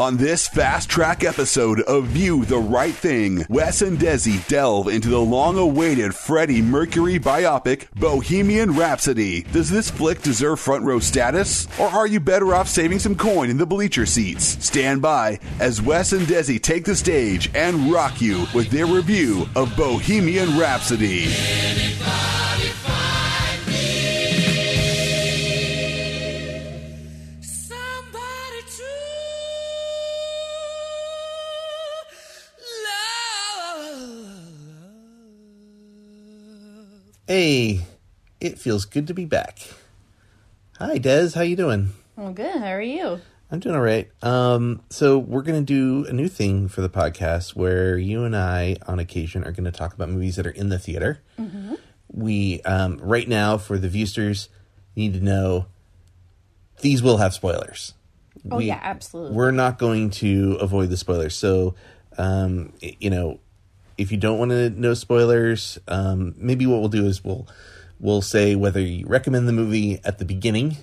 On 0.00 0.16
this 0.16 0.48
fast 0.48 0.88
track 0.88 1.24
episode 1.24 1.82
of 1.82 2.06
View 2.06 2.46
the 2.46 2.56
Right 2.56 2.94
Thing, 2.94 3.44
Wes 3.50 3.82
and 3.82 3.98
Desi 3.98 4.48
delve 4.48 4.88
into 4.88 5.10
the 5.10 5.20
long 5.20 5.58
awaited 5.58 6.14
Freddie 6.14 6.62
Mercury 6.62 7.18
biopic, 7.20 7.90
Bohemian 7.96 8.70
Rhapsody. 8.70 9.42
Does 9.42 9.68
this 9.68 9.90
flick 9.90 10.22
deserve 10.22 10.58
front 10.58 10.84
row 10.84 11.00
status? 11.00 11.68
Or 11.78 11.86
are 11.86 12.06
you 12.06 12.18
better 12.18 12.54
off 12.54 12.66
saving 12.66 13.00
some 13.00 13.14
coin 13.14 13.50
in 13.50 13.58
the 13.58 13.66
bleacher 13.66 14.06
seats? 14.06 14.56
Stand 14.64 15.02
by 15.02 15.38
as 15.60 15.82
Wes 15.82 16.14
and 16.14 16.26
Desi 16.26 16.58
take 16.62 16.86
the 16.86 16.96
stage 16.96 17.50
and 17.54 17.92
rock 17.92 18.22
you 18.22 18.46
with 18.54 18.70
their 18.70 18.86
review 18.86 19.46
of 19.54 19.76
Bohemian 19.76 20.58
Rhapsody. 20.58 21.28
Hey, 37.30 37.82
it 38.40 38.58
feels 38.58 38.84
good 38.84 39.06
to 39.06 39.14
be 39.14 39.24
back. 39.24 39.60
Hi, 40.80 40.98
Des. 40.98 41.30
How 41.36 41.42
you 41.42 41.54
doing? 41.54 41.90
Well, 42.16 42.32
good. 42.32 42.56
How 42.58 42.72
are 42.72 42.82
you? 42.82 43.20
I'm 43.52 43.60
doing 43.60 43.76
all 43.76 43.80
right. 43.80 44.10
Um, 44.20 44.82
so 44.90 45.16
we're 45.16 45.42
gonna 45.42 45.62
do 45.62 46.04
a 46.08 46.12
new 46.12 46.26
thing 46.26 46.66
for 46.66 46.80
the 46.80 46.88
podcast 46.88 47.54
where 47.54 47.96
you 47.96 48.24
and 48.24 48.34
I, 48.34 48.78
on 48.88 48.98
occasion, 48.98 49.44
are 49.44 49.52
gonna 49.52 49.70
talk 49.70 49.94
about 49.94 50.08
movies 50.08 50.34
that 50.34 50.44
are 50.48 50.50
in 50.50 50.70
the 50.70 50.78
theater. 50.80 51.20
We 52.12 52.62
um, 52.62 52.98
right 52.98 53.28
now 53.28 53.58
for 53.58 53.78
the 53.78 53.88
viewsters 53.88 54.48
need 54.96 55.12
to 55.12 55.20
know 55.20 55.66
these 56.80 57.00
will 57.00 57.18
have 57.18 57.32
spoilers. 57.32 57.94
Oh 58.50 58.56
We- 58.56 58.64
yeah, 58.64 58.80
absolutely. 58.82 59.36
We're 59.36 59.52
not 59.52 59.78
going 59.78 60.10
to 60.10 60.54
avoid 60.60 60.90
the 60.90 60.96
spoilers. 60.96 61.36
So, 61.36 61.76
um, 62.18 62.72
you 62.80 63.10
know, 63.10 63.38
if 64.00 64.10
you 64.10 64.16
don't 64.16 64.38
want 64.38 64.50
to 64.50 64.70
know 64.70 64.94
spoilers, 64.94 65.78
um, 65.86 66.34
maybe 66.38 66.66
what 66.66 66.80
we'll 66.80 66.88
do 66.88 67.04
is 67.04 67.22
we'll 67.22 67.46
we'll 67.98 68.22
say 68.22 68.54
whether 68.54 68.80
you 68.80 69.06
recommend 69.06 69.46
the 69.46 69.52
movie 69.52 70.00
at 70.04 70.18
the 70.18 70.24
beginning, 70.24 70.78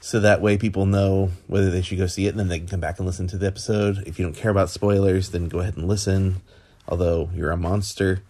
so 0.00 0.20
that 0.20 0.40
way 0.40 0.56
people 0.56 0.86
know 0.86 1.30
whether 1.48 1.68
they 1.68 1.82
should 1.82 1.98
go 1.98 2.06
see 2.06 2.26
it, 2.26 2.30
and 2.30 2.38
then 2.38 2.48
they 2.48 2.58
can 2.58 2.68
come 2.68 2.80
back 2.80 2.98
and 2.98 3.06
listen 3.06 3.26
to 3.26 3.36
the 3.36 3.46
episode. 3.46 4.04
If 4.06 4.18
you 4.18 4.24
don't 4.24 4.36
care 4.36 4.52
about 4.52 4.70
spoilers, 4.70 5.30
then 5.30 5.48
go 5.48 5.58
ahead 5.58 5.76
and 5.76 5.88
listen. 5.88 6.42
Although 6.86 7.30
you're 7.34 7.50
a 7.50 7.56
monster. 7.56 8.22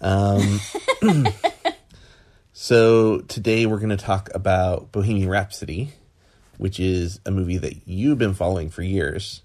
Um, 0.00 0.60
so 2.52 3.20
today 3.20 3.66
we're 3.66 3.78
going 3.78 3.90
to 3.90 3.96
talk 3.96 4.28
about 4.34 4.90
Bohemian 4.90 5.28
Rhapsody, 5.28 5.92
which 6.56 6.80
is 6.80 7.20
a 7.24 7.30
movie 7.30 7.58
that 7.58 7.86
you've 7.86 8.18
been 8.18 8.34
following 8.34 8.70
for 8.70 8.82
years 8.82 9.42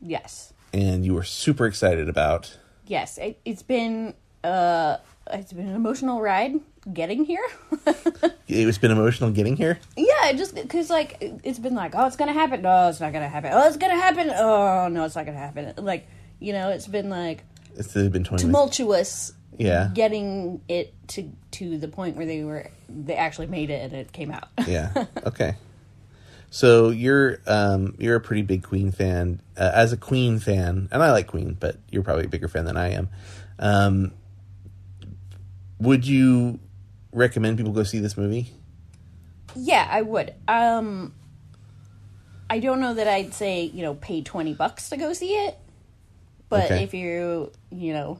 yes, 0.00 0.52
and 0.72 1.04
you 1.04 1.14
were 1.14 1.24
super 1.24 1.66
excited 1.66 2.08
about. 2.08 2.56
Yes. 2.86 3.18
It, 3.18 3.40
it's 3.44 3.62
been 3.62 4.14
uh, 4.44 4.96
it's 5.30 5.52
been 5.52 5.68
an 5.68 5.74
emotional 5.74 6.20
ride 6.20 6.54
getting 6.92 7.24
here. 7.24 7.46
It's 8.54 8.76
been 8.76 8.90
emotional 8.90 9.30
getting 9.30 9.56
here. 9.56 9.78
yeah, 9.96 10.28
it 10.28 10.36
just 10.36 10.54
because 10.54 10.90
like 10.90 11.16
it- 11.22 11.40
it's 11.42 11.58
been 11.58 11.74
like, 11.74 11.94
oh, 11.94 12.06
it's 12.06 12.16
gonna 12.16 12.34
happen. 12.34 12.60
No, 12.60 12.88
it's 12.88 13.00
not 13.00 13.12
gonna 13.14 13.28
happen. 13.28 13.50
Oh, 13.54 13.66
it's 13.66 13.78
gonna 13.78 13.96
happen. 13.96 14.30
Oh, 14.30 14.88
no, 14.88 15.04
it's 15.04 15.16
not 15.16 15.24
gonna 15.24 15.38
happen. 15.38 15.72
Like 15.82 16.06
you 16.38 16.52
know, 16.52 16.68
it's 16.68 16.86
been 16.86 17.08
like 17.08 17.44
It's 17.76 17.92
been 17.94 18.10
20 18.10 18.28
minutes. 18.28 18.42
tumultuous. 18.42 19.32
Yeah. 19.58 19.90
getting 19.94 20.60
it 20.68 20.92
to 21.08 21.30
to 21.52 21.78
the 21.78 21.88
point 21.88 22.16
where 22.16 22.26
they 22.26 22.42
were 22.42 22.70
they 22.88 23.14
actually 23.14 23.46
made 23.48 23.68
it 23.70 23.82
and 23.84 23.92
it 23.94 24.12
came 24.12 24.30
out. 24.30 24.48
Yeah. 24.66 25.06
Okay. 25.26 25.54
So 26.54 26.90
you're 26.90 27.38
um 27.46 27.94
you're 27.98 28.16
a 28.16 28.20
pretty 28.20 28.42
big 28.42 28.62
Queen 28.62 28.92
fan. 28.92 29.40
Uh, 29.56 29.70
as 29.72 29.94
a 29.94 29.96
Queen 29.96 30.38
fan, 30.38 30.86
and 30.92 31.02
I 31.02 31.10
like 31.10 31.26
Queen, 31.26 31.56
but 31.58 31.78
you're 31.90 32.02
probably 32.02 32.26
a 32.26 32.28
bigger 32.28 32.46
fan 32.46 32.66
than 32.66 32.76
I 32.76 32.90
am. 32.90 33.08
Um 33.58 34.12
would 35.80 36.06
you 36.06 36.60
recommend 37.10 37.56
people 37.56 37.72
go 37.72 37.84
see 37.84 38.00
this 38.00 38.18
movie? 38.18 38.52
Yeah, 39.56 39.88
I 39.90 40.02
would. 40.02 40.34
Um 40.46 41.14
I 42.50 42.58
don't 42.58 42.80
know 42.80 42.92
that 42.92 43.08
I'd 43.08 43.32
say, 43.32 43.62
you 43.64 43.80
know, 43.80 43.94
pay 43.94 44.20
20 44.20 44.52
bucks 44.52 44.90
to 44.90 44.98
go 44.98 45.14
see 45.14 45.30
it. 45.32 45.56
But 46.50 46.66
Okay. 46.66 46.82
if 46.82 46.92
you, 46.92 47.50
you 47.70 47.94
know, 47.94 48.18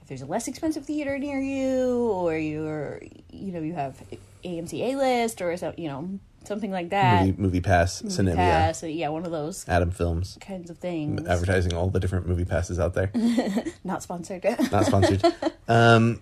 if 0.00 0.08
there's 0.08 0.22
a 0.22 0.26
less 0.26 0.48
expensive 0.48 0.86
theater 0.86 1.18
near 1.18 1.38
you 1.38 2.08
or 2.08 2.34
you're, 2.34 3.02
you 3.30 3.52
know, 3.52 3.60
you 3.60 3.74
have 3.74 4.02
AMC 4.42 4.80
A 4.80 4.96
list 4.96 5.42
or 5.42 5.54
so, 5.58 5.74
you 5.76 5.88
know, 5.88 6.18
something 6.46 6.70
like 6.70 6.90
that. 6.90 7.26
movie, 7.26 7.40
movie 7.40 7.60
Pass, 7.60 8.02
Movie 8.02 8.14
Cinema, 8.14 8.36
Pass, 8.36 8.82
yeah, 8.82 9.08
one 9.08 9.24
of 9.24 9.32
those 9.32 9.64
Adam 9.68 9.90
Films, 9.90 10.38
kinds 10.40 10.70
of 10.70 10.78
things. 10.78 11.26
advertising 11.26 11.74
all 11.74 11.90
the 11.90 12.00
different 12.00 12.26
movie 12.26 12.44
passes 12.44 12.78
out 12.78 12.94
there. 12.94 13.10
Not 13.84 14.02
sponsored. 14.02 14.44
not 14.72 14.86
sponsored. 14.86 15.24
um, 15.68 16.20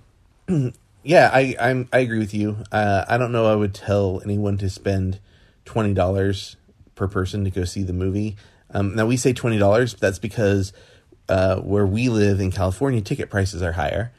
yeah, 1.02 1.30
I 1.32 1.56
I'm, 1.60 1.88
I 1.92 1.98
agree 1.98 2.18
with 2.18 2.34
you. 2.34 2.56
Uh, 2.72 3.04
I 3.08 3.18
don't 3.18 3.32
know. 3.32 3.46
I 3.46 3.54
would 3.54 3.74
tell 3.74 4.20
anyone 4.24 4.58
to 4.58 4.70
spend 4.70 5.20
twenty 5.64 5.94
dollars 5.94 6.56
per 6.94 7.08
person 7.08 7.44
to 7.44 7.50
go 7.50 7.64
see 7.64 7.82
the 7.82 7.92
movie. 7.92 8.36
Um, 8.70 8.94
now 8.94 9.06
we 9.06 9.16
say 9.16 9.32
twenty 9.32 9.58
dollars. 9.58 9.94
That's 9.94 10.18
because 10.18 10.72
uh, 11.28 11.56
where 11.56 11.86
we 11.86 12.08
live 12.08 12.40
in 12.40 12.50
California, 12.50 13.00
ticket 13.00 13.30
prices 13.30 13.62
are 13.62 13.72
higher, 13.72 14.12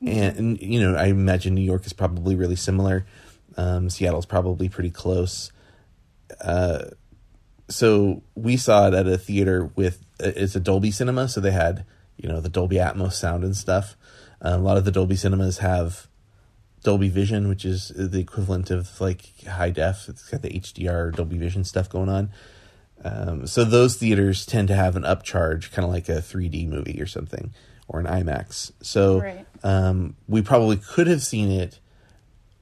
and, 0.00 0.38
and 0.38 0.60
you 0.60 0.80
know 0.80 0.96
I 0.96 1.06
imagine 1.06 1.54
New 1.54 1.62
York 1.62 1.86
is 1.86 1.92
probably 1.92 2.34
really 2.34 2.56
similar. 2.56 3.06
Um, 3.56 3.88
Seattle's 3.90 4.26
probably 4.26 4.68
pretty 4.68 4.90
close 4.90 5.50
so 7.68 8.22
we 8.34 8.56
saw 8.56 8.88
it 8.88 8.94
at 8.94 9.06
a 9.06 9.18
theater 9.18 9.70
with 9.74 10.04
it's 10.18 10.56
a 10.56 10.60
Dolby 10.60 10.90
Cinema, 10.90 11.28
so 11.28 11.40
they 11.40 11.50
had 11.50 11.84
you 12.16 12.28
know 12.28 12.40
the 12.40 12.48
Dolby 12.48 12.76
Atmos 12.76 13.14
sound 13.14 13.44
and 13.44 13.56
stuff. 13.56 13.96
Uh, 14.44 14.50
a 14.54 14.58
lot 14.58 14.76
of 14.76 14.84
the 14.84 14.92
Dolby 14.92 15.16
cinemas 15.16 15.58
have 15.58 16.08
Dolby 16.82 17.08
Vision, 17.08 17.48
which 17.48 17.64
is 17.64 17.88
the 17.88 18.20
equivalent 18.20 18.70
of 18.70 19.00
like 19.00 19.44
high 19.46 19.70
def. 19.70 20.08
It's 20.08 20.28
got 20.28 20.42
the 20.42 20.50
HDR 20.50 21.14
Dolby 21.14 21.38
Vision 21.38 21.64
stuff 21.64 21.88
going 21.88 22.08
on. 22.08 22.30
Um, 23.04 23.46
so 23.46 23.64
those 23.64 23.96
theaters 23.96 24.46
tend 24.46 24.68
to 24.68 24.74
have 24.74 24.96
an 24.96 25.02
upcharge, 25.02 25.70
kind 25.72 25.84
of 25.84 25.92
like 25.92 26.08
a 26.08 26.22
3D 26.22 26.66
movie 26.68 27.00
or 27.00 27.06
something, 27.06 27.52
or 27.88 28.00
an 28.00 28.06
IMAX. 28.06 28.72
So 28.80 29.20
Right. 29.20 29.46
um, 29.62 30.16
we 30.26 30.40
probably 30.40 30.76
could 30.78 31.06
have 31.08 31.22
seen 31.22 31.50
it 31.50 31.78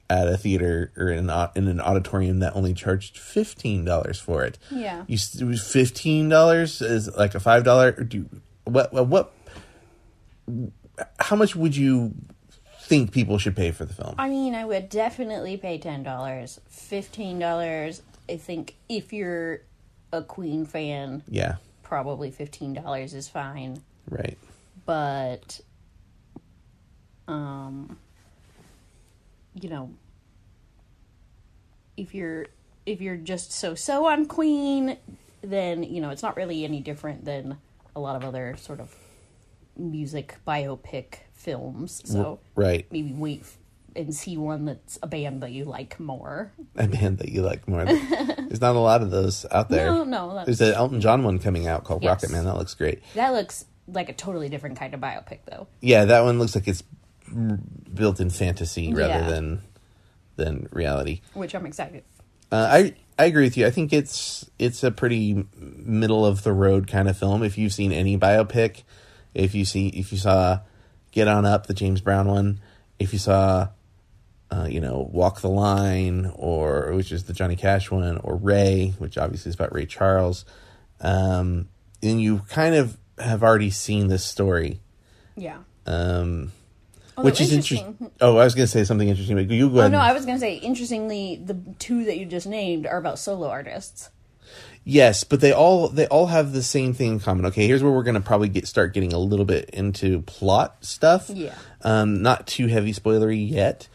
at 0.09 0.27
a 0.27 0.37
theater 0.37 0.91
or 0.97 1.09
in 1.09 1.29
an, 1.29 1.49
in 1.55 1.67
an 1.67 1.81
auditorium 1.81 2.39
that 2.39 2.55
only 2.55 2.73
charged 2.73 3.17
fifteen 3.17 3.83
dollars 3.85 4.19
for 4.19 4.43
it. 4.43 4.57
Yeah. 4.69 5.03
you 5.07 5.15
s- 5.15 5.35
it 5.35 5.45
was 5.45 5.65
fifteen 5.65 6.29
dollars 6.29 6.81
is 6.81 7.13
like 7.15 7.33
a 7.35 7.39
five 7.39 7.63
dollar. 7.63 7.91
Do 7.91 8.29
what, 8.65 8.93
what 8.93 9.07
what? 9.07 9.33
How 11.19 11.35
much 11.35 11.55
would 11.55 11.75
you 11.75 12.13
think 12.81 13.11
people 13.11 13.37
should 13.39 13.55
pay 13.55 13.71
for 13.71 13.83
the 13.85 13.93
film? 13.93 14.15
I 14.17 14.29
mean, 14.29 14.53
I 14.55 14.63
would 14.63 14.89
definitely 14.89 15.57
pay 15.57 15.77
ten 15.79 16.03
dollars, 16.03 16.59
fifteen 16.69 17.39
dollars. 17.39 18.01
I 18.29 18.37
think 18.37 18.75
if 18.87 19.11
you're 19.11 19.61
a 20.11 20.21
Queen 20.21 20.65
fan, 20.65 21.23
yeah, 21.27 21.55
probably 21.83 22.29
fifteen 22.31 22.73
dollars 22.73 23.13
is 23.15 23.27
fine. 23.27 23.81
right. 24.09 24.37
But, 24.85 25.59
um, 27.27 27.97
you 29.59 29.69
know, 29.69 29.91
if 31.97 32.13
you're 32.13 32.47
if 32.85 33.01
you're 33.01 33.15
just 33.17 33.51
so 33.51 33.75
so 33.75 34.05
on 34.07 34.25
Queen, 34.25 34.97
then 35.41 35.83
you 35.83 36.01
know 36.01 36.09
it's 36.09 36.23
not 36.23 36.35
really 36.35 36.63
any 36.63 36.81
different 36.81 37.25
than 37.25 37.57
a 37.95 37.99
lot 37.99 38.15
of 38.15 38.23
other 38.23 38.55
sort 38.57 38.79
of 38.79 38.93
music 39.77 40.35
biopic 40.47 41.19
films. 41.33 42.01
So 42.05 42.39
Right, 42.55 42.85
maybe 42.91 43.13
wait 43.13 43.43
and 43.95 44.13
see 44.13 44.35
one 44.35 44.65
that's 44.65 44.99
a 45.01 45.07
band 45.07 45.41
that 45.41 45.51
you 45.51 45.63
like 45.63 45.97
more. 46.01 46.51
a 46.75 46.87
band 46.87 47.19
that 47.19 47.29
you 47.29 47.41
like 47.41 47.65
more. 47.67 47.85
There's 47.85 48.59
not 48.61 48.75
a 48.75 48.79
lot 48.79 49.01
of 49.01 49.09
those 49.09 49.45
out 49.51 49.69
there. 49.69 49.85
No, 49.85 50.03
no, 50.03 50.43
There's 50.43 50.59
an 50.61 50.73
Elton 50.73 50.99
John 50.99 51.23
one 51.23 51.39
coming 51.39 51.65
out 51.67 51.85
called 51.85 52.03
Yes. 52.03 52.09
Rocket 52.23 52.31
Man. 52.31 52.43
That 52.45 52.57
looks 52.57 52.73
great. 52.73 53.01
that 53.13 53.29
looks 53.31 53.65
like 53.87 54.09
a 54.09 54.13
totally 54.13 54.49
different 54.49 54.77
kind 54.77 54.93
of 54.93 54.99
biopic, 54.99 55.39
though. 55.49 55.67
Yeah, 55.79 56.05
that 56.05 56.21
one 56.25 56.39
looks 56.39 56.55
like 56.55 56.67
it's 56.67 56.83
built 57.93 58.19
in 58.19 58.29
fantasy 58.29 58.93
rather 58.93 59.07
Yeah. 59.23 59.29
than 59.29 59.61
than 60.37 60.67
reality. 60.71 61.21
Which 61.33 61.55
I'm 61.55 61.65
excited. 61.65 62.03
Uh, 62.51 62.67
I 62.69 62.93
I 63.17 63.25
agree 63.25 63.43
with 63.45 63.55
you. 63.57 63.65
I 63.65 63.71
think 63.71 63.93
it's 63.93 64.49
it's 64.59 64.83
a 64.83 64.91
pretty 64.91 65.45
middle 65.57 66.25
of 66.25 66.43
the 66.43 66.53
road 66.53 66.87
kind 66.87 67.07
of 67.09 67.17
film. 67.17 67.43
If 67.43 67.57
you've 67.57 67.73
seen 67.73 67.91
any 67.91 68.17
biopic, 68.17 68.83
if 69.33 69.55
you 69.55 69.65
see 69.65 69.87
if 69.89 70.11
you 70.11 70.17
saw 70.17 70.59
Get 71.11 71.27
On 71.27 71.45
Up, 71.45 71.67
the 71.67 71.73
James 71.73 72.01
Brown 72.01 72.27
one, 72.27 72.59
if 72.99 73.13
you 73.13 73.19
saw 73.19 73.69
uh, 74.51 74.67
you 74.69 74.79
know 74.81 75.09
Walk 75.11 75.41
the 75.41 75.49
Line, 75.49 76.31
or 76.35 76.91
which 76.93 77.11
is 77.11 77.23
the 77.23 77.33
Johnny 77.33 77.55
Cash 77.55 77.89
one, 77.89 78.17
or 78.17 78.35
Ray, 78.35 78.93
which 78.99 79.17
obviously 79.17 79.49
is 79.49 79.55
about 79.55 79.73
Ray 79.73 79.85
Charles, 79.85 80.45
um, 81.01 81.69
and 82.03 82.21
you 82.21 82.39
kind 82.49 82.75
of 82.75 82.97
have 83.17 83.41
already 83.43 83.69
seen 83.71 84.07
this 84.09 84.23
story. 84.25 84.81
Yeah. 85.37 85.59
Um, 85.87 86.51
Although 87.17 87.29
which 87.29 87.41
is 87.41 87.53
interesting. 87.53 88.11
Oh, 88.19 88.37
I 88.37 88.43
was 88.43 88.55
going 88.55 88.65
to 88.65 88.71
say 88.71 88.83
something 88.83 89.07
interesting, 89.07 89.35
but 89.35 89.49
you 89.49 89.69
go 89.69 89.79
ahead. 89.79 89.93
Oh 89.93 89.97
no, 89.97 90.03
I 90.03 90.13
was 90.13 90.25
gonna 90.25 90.39
say 90.39 90.55
interestingly, 90.55 91.41
the 91.43 91.57
two 91.79 92.03
that 92.05 92.17
you 92.17 92.25
just 92.25 92.47
named 92.47 92.85
are 92.85 92.97
about 92.97 93.19
solo 93.19 93.47
artists. 93.47 94.09
Yes, 94.83 95.23
but 95.23 95.41
they 95.41 95.51
all 95.51 95.87
they 95.87 96.07
all 96.07 96.27
have 96.27 96.51
the 96.51 96.61
same 96.61 96.93
thing 96.93 97.13
in 97.13 97.19
common. 97.19 97.45
Okay, 97.47 97.65
here's 97.67 97.81
where 97.81 97.91
we're 97.91 98.03
gonna 98.03 98.21
probably 98.21 98.49
get 98.49 98.67
start 98.67 98.93
getting 98.93 99.13
a 99.13 99.17
little 99.17 99.45
bit 99.45 99.69
into 99.71 100.21
plot 100.23 100.85
stuff. 100.85 101.29
Yeah. 101.29 101.55
Um, 101.81 102.21
not 102.21 102.47
too 102.47 102.67
heavy 102.67 102.93
spoilery 102.93 103.49
yet. 103.49 103.87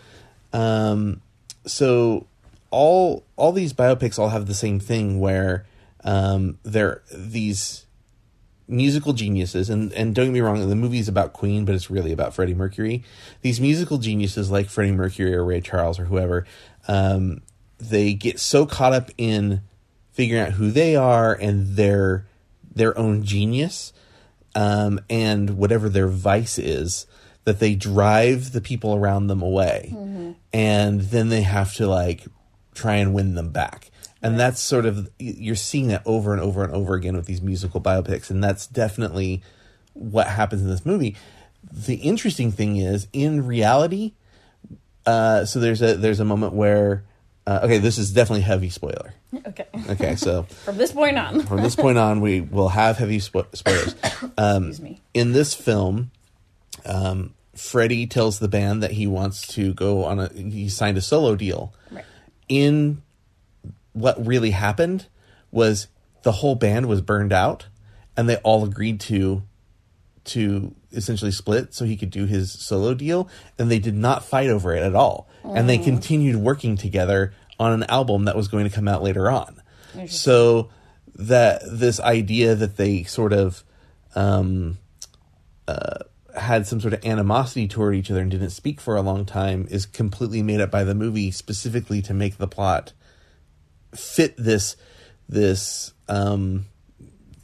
Um, 0.52 1.20
so 1.66 2.26
all 2.70 3.24
all 3.36 3.52
these 3.52 3.72
biopics 3.72 4.18
all 4.18 4.30
have 4.30 4.46
the 4.46 4.54
same 4.54 4.80
thing 4.80 5.20
where 5.20 5.64
um, 6.04 6.58
they're 6.62 7.02
these 7.14 7.86
musical 8.70 9.12
geniuses 9.12 9.68
and 9.68 9.92
and 9.92 10.14
don't 10.14 10.26
get 10.26 10.32
me 10.32 10.40
wrong 10.40 10.68
the 10.68 10.76
movie's 10.76 11.08
about 11.08 11.32
queen 11.32 11.64
but 11.64 11.74
it's 11.74 11.90
really 11.90 12.12
about 12.12 12.32
freddie 12.34 12.54
mercury. 12.54 13.02
These 13.42 13.60
musical 13.60 13.98
geniuses 13.98 14.50
like 14.50 14.68
freddie 14.68 14.92
mercury 14.92 15.34
or 15.34 15.44
ray 15.44 15.60
charles 15.60 15.98
or 15.98 16.04
whoever 16.06 16.46
um, 16.88 17.42
they 17.78 18.14
get 18.14 18.38
so 18.38 18.66
caught 18.66 18.92
up 18.92 19.10
in 19.18 19.62
figuring 20.12 20.42
out 20.42 20.52
who 20.52 20.70
they 20.70 20.96
are 20.96 21.34
and 21.34 21.76
their 21.76 22.26
their 22.74 22.96
own 22.98 23.22
genius 23.24 23.92
um, 24.54 25.00
and 25.08 25.56
whatever 25.56 25.88
their 25.88 26.08
vice 26.08 26.58
is 26.58 27.06
that 27.44 27.58
they 27.58 27.74
drive 27.74 28.52
the 28.52 28.60
people 28.60 28.94
around 28.94 29.26
them 29.26 29.42
away. 29.42 29.94
And 30.52 31.00
then 31.00 31.28
they 31.30 31.42
have 31.42 31.74
to 31.74 31.86
like 31.86 32.26
try 32.74 32.96
and 32.96 33.14
win 33.14 33.34
them 33.34 33.50
back 33.50 33.90
and 34.22 34.38
that's 34.38 34.60
sort 34.60 34.86
of 34.86 35.08
you're 35.18 35.54
seeing 35.56 35.88
that 35.88 36.02
over 36.04 36.32
and 36.32 36.42
over 36.42 36.62
and 36.64 36.72
over 36.74 36.94
again 36.94 37.16
with 37.16 37.26
these 37.26 37.40
musical 37.42 37.80
biopics 37.80 38.30
and 38.30 38.42
that's 38.42 38.66
definitely 38.66 39.42
what 39.94 40.26
happens 40.26 40.62
in 40.62 40.68
this 40.68 40.84
movie 40.86 41.16
the 41.72 41.96
interesting 41.96 42.50
thing 42.52 42.76
is 42.76 43.06
in 43.12 43.46
reality 43.46 44.12
uh, 45.06 45.44
so 45.44 45.58
there's 45.60 45.82
a 45.82 45.94
there's 45.96 46.20
a 46.20 46.24
moment 46.24 46.52
where 46.52 47.04
uh, 47.46 47.60
okay 47.64 47.78
this 47.78 47.98
is 47.98 48.12
definitely 48.12 48.42
heavy 48.42 48.68
spoiler 48.70 49.14
Okay. 49.46 49.66
okay 49.88 50.16
so 50.16 50.42
From 50.64 50.76
this 50.76 50.92
point 50.92 51.16
on. 51.18 51.40
from 51.46 51.62
this 51.62 51.76
point 51.76 51.96
on, 51.98 52.20
we 52.20 52.40
will 52.40 52.68
have 52.68 52.98
heavy 52.98 53.18
spo- 53.18 53.46
spoilers. 53.56 53.94
Um, 54.36 54.68
Excuse 54.68 54.80
me. 54.80 55.00
in 55.14 55.32
this 55.32 55.54
film, 55.54 56.10
um, 56.84 57.34
Freddie 57.54 58.06
tells 58.06 58.38
the 58.38 58.48
band 58.48 58.82
that 58.82 58.90
he 58.92 59.06
wants 59.06 59.46
to 59.54 59.72
go 59.74 60.04
on 60.04 60.18
a. 60.18 60.28
He 60.32 60.68
signed 60.68 60.96
a 60.98 61.00
solo 61.00 61.36
deal. 61.36 61.72
Right. 61.90 62.04
In 62.48 63.02
what 63.92 64.24
really 64.24 64.50
happened 64.50 65.06
was 65.50 65.88
the 66.22 66.32
whole 66.32 66.54
band 66.54 66.86
was 66.86 67.00
burned 67.00 67.32
out, 67.32 67.66
and 68.16 68.28
they 68.28 68.36
all 68.36 68.64
agreed 68.64 69.00
to 69.00 69.42
to 70.22 70.74
essentially 70.92 71.30
split 71.30 71.72
so 71.72 71.84
he 71.84 71.96
could 71.96 72.10
do 72.10 72.26
his 72.26 72.52
solo 72.52 72.94
deal, 72.94 73.28
and 73.58 73.70
they 73.70 73.78
did 73.78 73.94
not 73.94 74.24
fight 74.24 74.50
over 74.50 74.74
it 74.74 74.82
at 74.82 74.94
all, 74.94 75.28
and 75.56 75.68
they 75.68 75.78
continued 75.78 76.36
working 76.36 76.76
together 76.76 77.32
on 77.58 77.72
an 77.72 77.84
album 77.84 78.24
that 78.26 78.36
was 78.36 78.48
going 78.48 78.68
to 78.68 78.74
come 78.74 78.86
out 78.88 79.02
later 79.02 79.30
on. 79.30 79.60
So 80.06 80.68
that 81.16 81.62
this 81.66 82.00
idea 82.00 82.54
that 82.54 82.76
they 82.76 83.02
sort 83.04 83.32
of 83.32 83.64
um, 84.14 84.78
uh, 85.68 85.98
had 86.38 86.66
some 86.66 86.80
sort 86.80 86.94
of 86.94 87.04
animosity 87.04 87.66
toward 87.68 87.94
each 87.94 88.10
other 88.10 88.20
and 88.20 88.30
didn't 88.30 88.50
speak 88.50 88.80
for 88.80 88.96
a 88.96 89.02
long 89.02 89.24
time 89.24 89.66
is 89.70 89.84
completely 89.86 90.42
made 90.42 90.60
up 90.60 90.70
by 90.70 90.84
the 90.84 90.94
movie 90.94 91.30
specifically 91.30 92.00
to 92.02 92.14
make 92.14 92.38
the 92.38 92.48
plot 92.48 92.92
fit 93.94 94.36
this 94.36 94.76
this 95.28 95.92
um, 96.08 96.66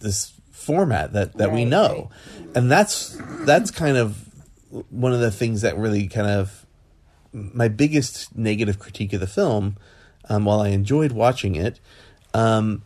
this 0.00 0.32
format 0.50 1.12
that 1.12 1.34
that 1.38 1.52
we 1.52 1.60
Right, 1.60 1.68
know, 1.68 2.10
and 2.54 2.70
that's 2.70 3.16
that's 3.44 3.70
kind 3.70 3.96
of 3.96 4.28
one 4.90 5.12
of 5.12 5.20
the 5.20 5.30
things 5.30 5.62
that 5.62 5.76
really 5.76 6.08
kind 6.08 6.26
of 6.26 6.66
my 7.32 7.68
biggest 7.68 8.36
negative 8.36 8.78
critique 8.78 9.12
of 9.12 9.20
the 9.20 9.26
film. 9.26 9.76
Um, 10.28 10.44
while 10.44 10.60
I 10.60 10.68
enjoyed 10.68 11.12
watching 11.12 11.54
it, 11.54 11.78
um, 12.34 12.82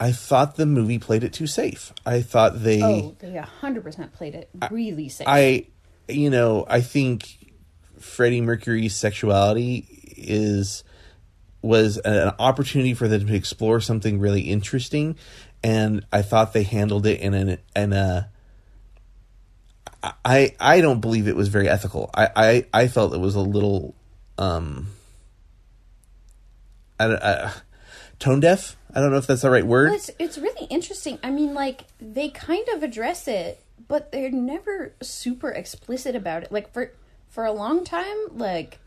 I 0.00 0.10
thought 0.10 0.56
the 0.56 0.66
movie 0.66 0.98
played 0.98 1.22
it 1.22 1.32
too 1.32 1.46
safe. 1.46 1.92
I 2.04 2.20
thought 2.20 2.62
they. 2.62 2.82
Oh, 2.82 3.14
they 3.20 3.28
100% 3.62 4.12
played 4.12 4.34
it 4.34 4.48
really 4.72 5.08
safe. 5.08 5.28
I, 5.28 5.66
you 6.08 6.30
know, 6.30 6.66
I 6.68 6.80
think 6.80 7.52
Freddie 8.00 8.40
Mercury's 8.40 8.96
sexuality 8.96 9.86
is 10.16 10.82
was 11.64 11.96
an 11.98 12.32
opportunity 12.38 12.94
for 12.94 13.08
them 13.08 13.26
to 13.26 13.34
explore 13.34 13.80
something 13.80 14.20
really 14.20 14.42
interesting, 14.42 15.16
and 15.62 16.04
I 16.12 16.22
thought 16.22 16.52
they 16.52 16.62
handled 16.62 17.06
it 17.06 17.20
in 17.20 17.34
an 17.34 17.58
in 17.74 17.92
a. 17.92 18.30
I 20.24 20.54
I 20.60 20.82
don't 20.82 21.00
believe 21.00 21.26
it 21.26 21.34
was 21.34 21.48
very 21.48 21.68
ethical. 21.68 22.10
I 22.14 22.28
I, 22.36 22.66
I 22.74 22.88
felt 22.88 23.14
it 23.14 23.20
was 23.20 23.34
a 23.34 23.40
little, 23.40 23.94
um. 24.38 24.88
I, 27.00 27.06
I, 27.06 27.52
tone 28.18 28.40
deaf. 28.40 28.76
I 28.94 29.00
don't 29.00 29.10
know 29.10 29.16
if 29.16 29.26
that's 29.26 29.42
the 29.42 29.50
right 29.50 29.66
word. 29.66 29.86
Well, 29.86 29.96
it's 29.96 30.10
it's 30.18 30.38
really 30.38 30.66
interesting. 30.66 31.18
I 31.22 31.30
mean, 31.30 31.54
like 31.54 31.84
they 31.98 32.28
kind 32.28 32.68
of 32.74 32.82
address 32.82 33.26
it, 33.26 33.60
but 33.88 34.12
they're 34.12 34.30
never 34.30 34.94
super 35.02 35.50
explicit 35.50 36.14
about 36.14 36.44
it. 36.44 36.52
Like 36.52 36.72
for 36.72 36.92
for 37.28 37.46
a 37.46 37.52
long 37.52 37.84
time, 37.84 38.16
like 38.32 38.78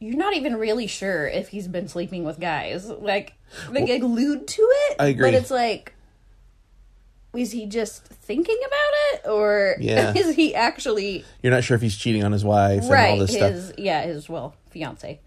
you're 0.00 0.16
not 0.16 0.34
even 0.36 0.56
really 0.56 0.86
sure 0.86 1.26
if 1.26 1.48
he's 1.48 1.68
been 1.68 1.88
sleeping 1.88 2.24
with 2.24 2.38
guys. 2.40 2.86
Like 2.88 3.34
they 3.70 3.98
allude 4.00 4.46
to 4.46 4.62
it, 4.62 4.96
I 4.98 5.06
agree. 5.08 5.30
but 5.30 5.34
it's 5.34 5.50
like. 5.50 5.94
Is 7.34 7.52
he 7.52 7.66
just 7.66 8.04
thinking 8.04 8.56
about 8.66 8.92
it, 9.24 9.28
or 9.28 9.76
Yeah. 9.78 10.14
is 10.16 10.34
he 10.34 10.54
actually 10.54 11.24
You're 11.42 11.52
not 11.52 11.62
sure 11.62 11.74
if 11.74 11.82
he's 11.82 11.96
cheating 11.96 12.24
on 12.24 12.32
his 12.32 12.42
wife 12.44 12.78
and 12.80 12.84
all 12.86 12.90
right? 12.92 13.18
this 13.18 13.34
stuff. 13.34 13.52
His 13.52 13.72
yeah, 13.76 14.02
his 14.02 14.28
well 14.28 14.54
fiance. 14.70 15.20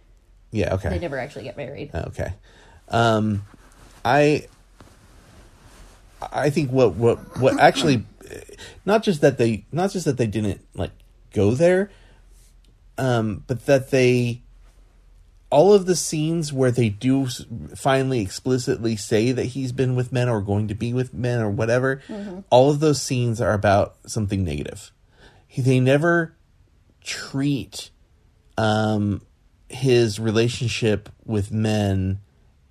Yeah. 0.49 0.73
Okay. 0.73 0.89
They 0.89 0.99
never 0.99 1.19
actually 1.19 1.43
get 1.43 1.57
married. 1.57 1.91
Okay. 1.93 2.33
Um, 2.89 3.43
I 4.03 4.47
I 6.31 6.49
think 6.49 6.71
what 6.71 6.95
what 6.95 7.39
what 7.39 7.59
actually 7.59 8.03
not 8.85 9.03
just 9.03 9.21
that 9.21 9.37
they 9.37 9.65
not 9.71 9.91
just 9.91 10.05
that 10.05 10.17
they 10.17 10.27
didn't 10.27 10.61
like 10.73 10.91
go 11.33 11.51
there, 11.51 11.91
um, 12.97 13.43
but 13.47 13.65
that 13.67 13.91
they 13.91 14.41
all 15.51 15.73
of 15.73 15.85
the 15.85 15.95
scenes 15.95 16.51
where 16.53 16.71
they 16.71 16.89
do 16.89 17.27
finally 17.75 18.21
explicitly 18.21 18.95
say 18.95 19.31
that 19.33 19.45
he's 19.47 19.71
been 19.71 19.95
with 19.95 20.11
men 20.11 20.29
or 20.29 20.41
going 20.41 20.69
to 20.69 20.75
be 20.75 20.93
with 20.93 21.13
men 21.13 21.41
or 21.41 21.49
whatever, 21.49 22.01
all 22.49 22.69
of 22.69 22.79
those 22.79 23.01
scenes 23.01 23.41
are 23.41 23.53
about 23.53 23.97
something 24.07 24.43
negative. 24.43 24.91
He, 25.47 25.61
they 25.61 25.79
never 25.79 26.33
treat 27.03 27.89
um, 28.57 29.21
his 29.67 30.19
relationship 30.19 31.09
with 31.25 31.51
men 31.51 32.21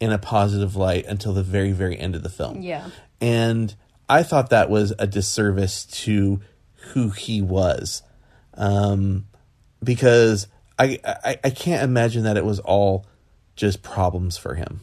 in 0.01 0.11
a 0.11 0.19
positive 0.19 0.75
light 0.75 1.05
until 1.07 1.35
the 1.35 1.43
very, 1.43 1.73
very 1.73 1.99
end 1.99 2.15
of 2.15 2.23
the 2.23 2.31
film. 2.31 2.63
Yeah. 2.63 2.89
And 3.21 3.75
I 4.09 4.23
thought 4.23 4.49
that 4.51 4.71
was 4.71 4.95
a 4.99 5.07
disservice 5.07 5.85
to 5.85 6.41
who 6.95 7.11
he 7.11 7.43
was. 7.43 8.03
Um, 8.55 9.27
because 9.85 10.49
I, 10.81 10.99
I, 11.05 11.39
I 11.45 11.51
can't 11.51 11.83
imagine 11.83 12.25
that 12.25 12.37
it 12.37 12.45
was 12.45 12.59
all 12.61 13.07
just 13.55 13.83
problems 13.83 14.39
for 14.39 14.55
him. 14.55 14.81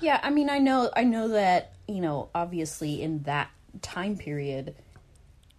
Yeah, 0.00 0.20
I 0.22 0.30
mean, 0.30 0.50
I 0.50 0.58
know, 0.58 0.90
I 0.94 1.04
know 1.04 1.28
that 1.28 1.72
you 1.88 2.00
know, 2.00 2.28
obviously, 2.34 3.02
in 3.02 3.22
that 3.22 3.50
time 3.82 4.16
period, 4.16 4.74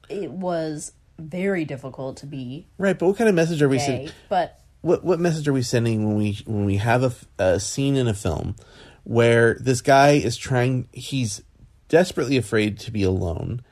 it 0.09 0.29
was 0.29 0.91
very 1.17 1.65
difficult 1.65 2.17
to 2.17 2.25
be 2.25 2.67
Right, 2.77 2.97
but 2.97 3.07
what 3.07 3.17
kind 3.17 3.29
of 3.29 3.35
message 3.35 3.61
are 3.61 3.69
we 3.69 3.79
sending? 3.79 4.11
But 4.29 4.59
What 4.81 5.03
what 5.03 5.19
message 5.19 5.47
are 5.47 5.53
we 5.53 5.61
sending 5.63 6.05
when 6.07 6.17
we 6.17 6.39
when 6.45 6.65
we 6.65 6.77
have 6.77 7.25
a 7.39 7.59
scene 7.59 7.95
in 7.95 8.07
a 8.07 8.13
film 8.13 8.55
where 9.03 9.55
this 9.55 9.81
guy 9.81 10.11
is 10.11 10.37
trying 10.37 10.89
he's 10.91 11.41
desperately 11.87 12.37
afraid 12.37 12.77
to 12.79 12.91
be 12.91 13.03
alone 13.03 13.63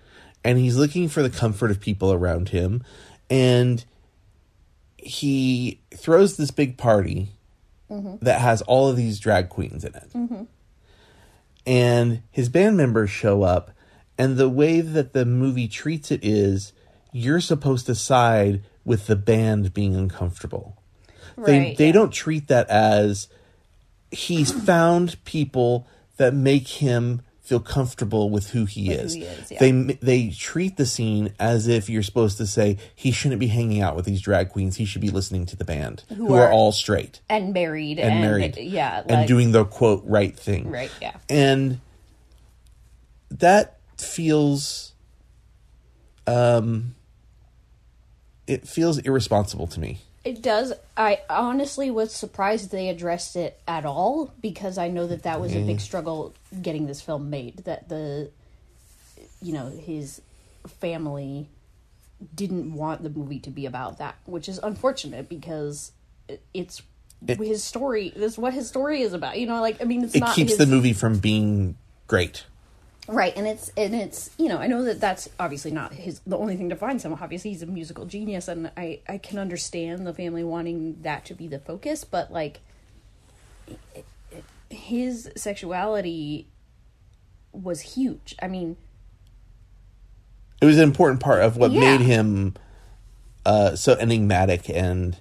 and 0.44 0.58
he's 0.58 0.77
looking 0.77 1.10
for 1.10 1.22
the 1.22 1.29
comfort 1.29 1.70
of 1.70 1.82
people 1.82 2.13
around 2.13 2.50
him 2.50 2.82
and 3.29 3.84
he 5.06 5.80
throws 5.94 6.36
this 6.36 6.52
big 6.52 6.78
party 6.78 7.30
mm-hmm. 7.90 8.16
that 8.24 8.42
has 8.42 8.62
all 8.64 8.90
of 8.90 8.98
these 8.98 9.20
drag 9.20 9.50
queens 9.50 9.86
in 9.86 9.96
it. 9.96 10.10
Mm-hmm. 10.14 10.44
And 11.68 12.22
his 12.32 12.50
band 12.50 12.78
members 12.78 13.10
show 13.10 13.44
up 13.44 13.72
and 14.18 14.38
the 14.38 14.50
way 14.50 14.82
that 14.82 15.14
the 15.14 15.26
movie 15.26 15.68
treats 15.68 16.12
it 16.12 16.24
is 16.24 16.74
you're 17.12 17.42
supposed 17.42 17.86
to 17.86 17.96
side 17.96 18.64
with 18.84 19.08
the 19.08 19.16
band 19.16 19.74
being 19.74 19.96
uncomfortable. 19.96 20.78
They 21.38 21.60
Right, 21.60 21.78
they 21.78 21.88
yeah. 21.88 21.94
don't 21.94 22.12
treat 22.12 22.48
that 22.48 22.70
as 22.70 23.28
he's 24.12 24.52
found 24.52 25.24
people 25.26 25.88
that 26.18 26.34
make 26.34 26.68
him 26.68 27.22
feel 27.46 27.60
comfortable 27.60 28.30
with 28.30 28.50
who 28.50 28.66
he 28.66 28.90
With 28.90 28.98
who 29.00 29.06
is. 29.06 29.14
he 29.14 29.22
is, 29.24 29.52
yeah. 29.52 29.60
They 29.60 29.72
they 29.72 30.30
treat 30.30 30.78
the 30.78 30.86
scene 30.86 31.34
as 31.40 31.68
if 31.68 31.90
you're 31.90 32.04
supposed 32.04 32.38
to 32.40 32.48
say 32.48 32.78
he 32.96 33.12
shouldn't 33.12 33.40
be 33.40 33.48
hanging 33.48 33.82
out 33.82 33.96
with 33.96 34.06
these 34.06 34.20
drag 34.22 34.50
queens. 34.50 34.78
He 34.78 34.86
should 34.86 35.02
be 35.02 35.10
listening 35.12 35.46
to 35.48 35.56
the 35.56 35.64
band 35.66 36.04
who, 36.16 36.34
are, 36.34 36.48
are- 36.48 36.52
all 36.52 36.72
straight 36.72 37.22
and 37.30 37.54
married 37.54 38.00
and, 38.00 38.14
and, 38.14 38.22
married 38.22 38.58
yeah, 38.58 39.04
and 39.08 39.28
doing 39.28 39.52
the 39.52 39.64
quote 39.66 40.04
right 40.06 40.36
thing. 40.36 40.70
right, 40.72 40.92
yeah, 41.02 41.16
And 41.30 41.80
that 43.30 43.78
feels 43.98 44.94
um 46.28 46.96
it 48.48 48.68
feels 48.68 48.98
irresponsible 49.00 49.68
to 49.68 49.80
me. 49.80 50.00
It 50.25 50.41
does. 50.41 50.74
I 50.98 51.20
honestly 51.29 51.91
was 51.91 52.12
surprised 52.13 52.72
they 52.72 52.89
addressed 52.89 53.36
it 53.36 53.60
at 53.67 53.86
all 53.86 54.34
because 54.41 54.79
I 54.79 54.88
know 54.89 55.05
that 55.05 55.22
that 55.24 55.39
was 55.39 55.53
a 55.53 55.62
big 55.62 55.79
struggle 55.79 56.34
getting 56.63 56.88
this 56.88 57.00
film 57.00 57.29
made. 57.29 57.58
That 57.65 57.89
the, 57.89 58.32
you 59.39 59.53
know, 59.53 59.67
his 59.70 60.22
family 60.67 61.48
didn't 62.34 62.74
want 62.74 63.03
the 63.03 63.10
movie 63.12 63.39
to 63.41 63.51
be 63.51 63.67
about 63.67 64.00
that, 64.00 64.15
which 64.25 64.50
is 64.50 64.58
unfortunate 64.63 65.29
because 65.29 65.91
it- 66.27 66.41
it's 66.55 66.82
his 67.38 67.63
story. 67.63 68.12
That's 68.15 68.38
what 68.38 68.53
his 68.53 68.67
story 68.67 69.01
is 69.03 69.13
about. 69.13 69.38
You 69.39 69.46
know, 69.46 69.62
like 69.62 69.79
I 69.79 69.84
mean, 69.86 70.03
it's 70.03 70.15
It 70.15 70.22
not 70.22 70.36
keeps 70.36 70.51
his, 70.51 70.58
the 70.58 70.65
movie 70.65 70.94
from 70.94 71.20
being 71.20 71.75
great. 72.08 72.46
Right, 73.08 73.34
and 73.38 73.46
it's 73.48 73.70
and 73.78 73.94
it's 73.94 74.32
you 74.38 74.48
know 74.48 74.58
I 74.58 74.66
know 74.68 74.84
that 74.84 75.00
that's 75.00 75.30
obviously 75.40 75.70
not 75.72 75.94
his 75.94 76.22
the 76.26 76.38
only 76.38 76.56
thing 76.58 76.70
defines 76.70 77.06
him. 77.06 77.14
Obviously, 77.14 77.52
he's 77.52 77.62
a 77.62 77.68
musical 77.68 78.06
genius, 78.06 78.48
and 78.48 78.72
I 78.76 79.00
I 79.08 79.20
can 79.20 79.38
understand 79.38 80.08
the 80.08 80.14
family 80.14 80.44
wanting 80.44 81.02
that 81.04 81.24
to 81.26 81.36
be 81.36 81.48
the 81.48 81.60
focus, 81.60 82.04
but 82.04 82.32
like 82.32 82.62
his 84.72 85.30
sexuality 85.36 86.48
was 87.52 87.82
huge. 87.82 88.36
I 88.42 88.48
mean, 88.48 88.76
It 90.62 90.66
was 90.66 90.78
an 90.78 90.84
important 90.84 91.20
part 91.20 91.42
of 91.44 91.58
what 91.58 91.72
Yeah. 91.72 91.80
made 91.98 92.02
him 92.02 92.56
uh, 93.46 93.76
so 93.76 93.94
enigmatic 93.94 94.68
and 94.70 95.18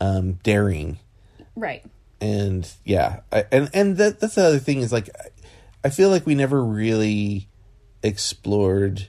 um, 0.00 0.34
daring. 0.42 0.98
right, 1.54 1.84
and 2.20 2.70
yeah 2.84 3.20
I, 3.30 3.44
and 3.52 3.68
and 3.74 3.96
that 3.98 4.20
that's 4.20 4.36
the 4.36 4.44
other 4.46 4.58
thing 4.58 4.80
is 4.80 4.90
like 4.92 5.10
I- 5.84 5.90
feel 5.90 6.10
like 6.10 6.26
we 6.26 6.34
never 6.34 6.64
really 6.64 7.48
explored 8.02 9.08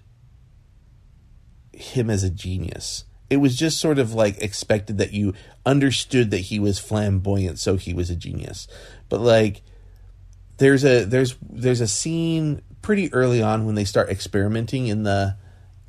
him 1.73 2.09
as 2.09 2.23
a 2.23 2.29
genius. 2.29 3.03
It 3.29 3.37
was 3.37 3.55
just 3.55 3.79
sort 3.79 3.99
of 3.99 4.13
like 4.13 4.41
expected 4.41 4.97
that 4.99 5.11
you 5.11 5.33
understood 5.65 6.31
that 6.31 6.37
he 6.39 6.59
was 6.59 6.79
flamboyant 6.79 7.59
so 7.59 7.75
he 7.75 7.93
was 7.93 8.09
a 8.09 8.15
genius. 8.15 8.67
But 9.09 9.21
like 9.21 9.61
there's 10.57 10.85
a 10.85 11.03
there's 11.03 11.35
there's 11.41 11.81
a 11.81 11.87
scene 11.87 12.61
pretty 12.81 13.11
early 13.13 13.41
on 13.41 13.65
when 13.65 13.75
they 13.75 13.83
start 13.83 14.09
experimenting 14.09 14.87
in 14.87 15.03
the 15.03 15.35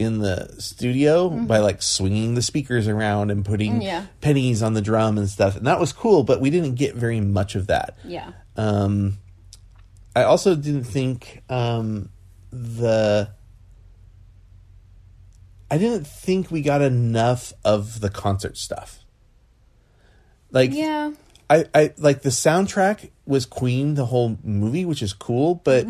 in 0.01 0.19
the 0.19 0.55
studio 0.61 1.29
by 1.29 1.59
like 1.59 1.81
swinging 1.83 2.35
the 2.35 2.43
speakers 2.43 2.87
around 2.89 3.31
and 3.31 3.45
putting 3.45 3.83
Yeah. 3.83 4.07
pennies 4.21 4.63
on 4.63 4.75
the 4.75 4.81
drum 4.83 5.17
and 5.19 5.29
stuff. 5.29 5.57
And 5.57 5.67
that 5.67 5.81
was 5.81 5.93
cool 5.93 6.25
but 6.25 6.41
we 6.41 6.51
didn't 6.51 6.75
get 6.75 6.95
very 6.97 7.21
much 7.21 7.55
of 7.55 7.69
that. 7.69 7.97
Yeah, 8.05 8.33
um, 8.57 9.19
I 10.19 10.25
also 10.25 10.57
didn't 10.57 10.85
think 10.85 11.43
um, 11.49 12.09
the. 12.51 13.31
I 15.71 15.79
didn't 15.79 16.07
think 16.07 16.51
we 16.51 16.61
got 16.61 16.83
enough 16.83 17.53
of 17.65 18.01
the 18.01 18.11
concert 18.11 18.57
stuff. 18.57 19.05
Like, 20.51 20.73
yeah, 20.73 21.13
I, 21.49 21.67
I 21.73 21.93
like 21.99 22.23
the 22.23 22.31
soundtrack 22.31 23.11
was 23.27 23.47
Queen 23.47 23.95
the 23.95 24.07
whole 24.07 24.39
movie, 24.43 24.85
which 24.85 25.03
is 25.03 25.13
cool, 25.13 25.57
but 25.57 25.87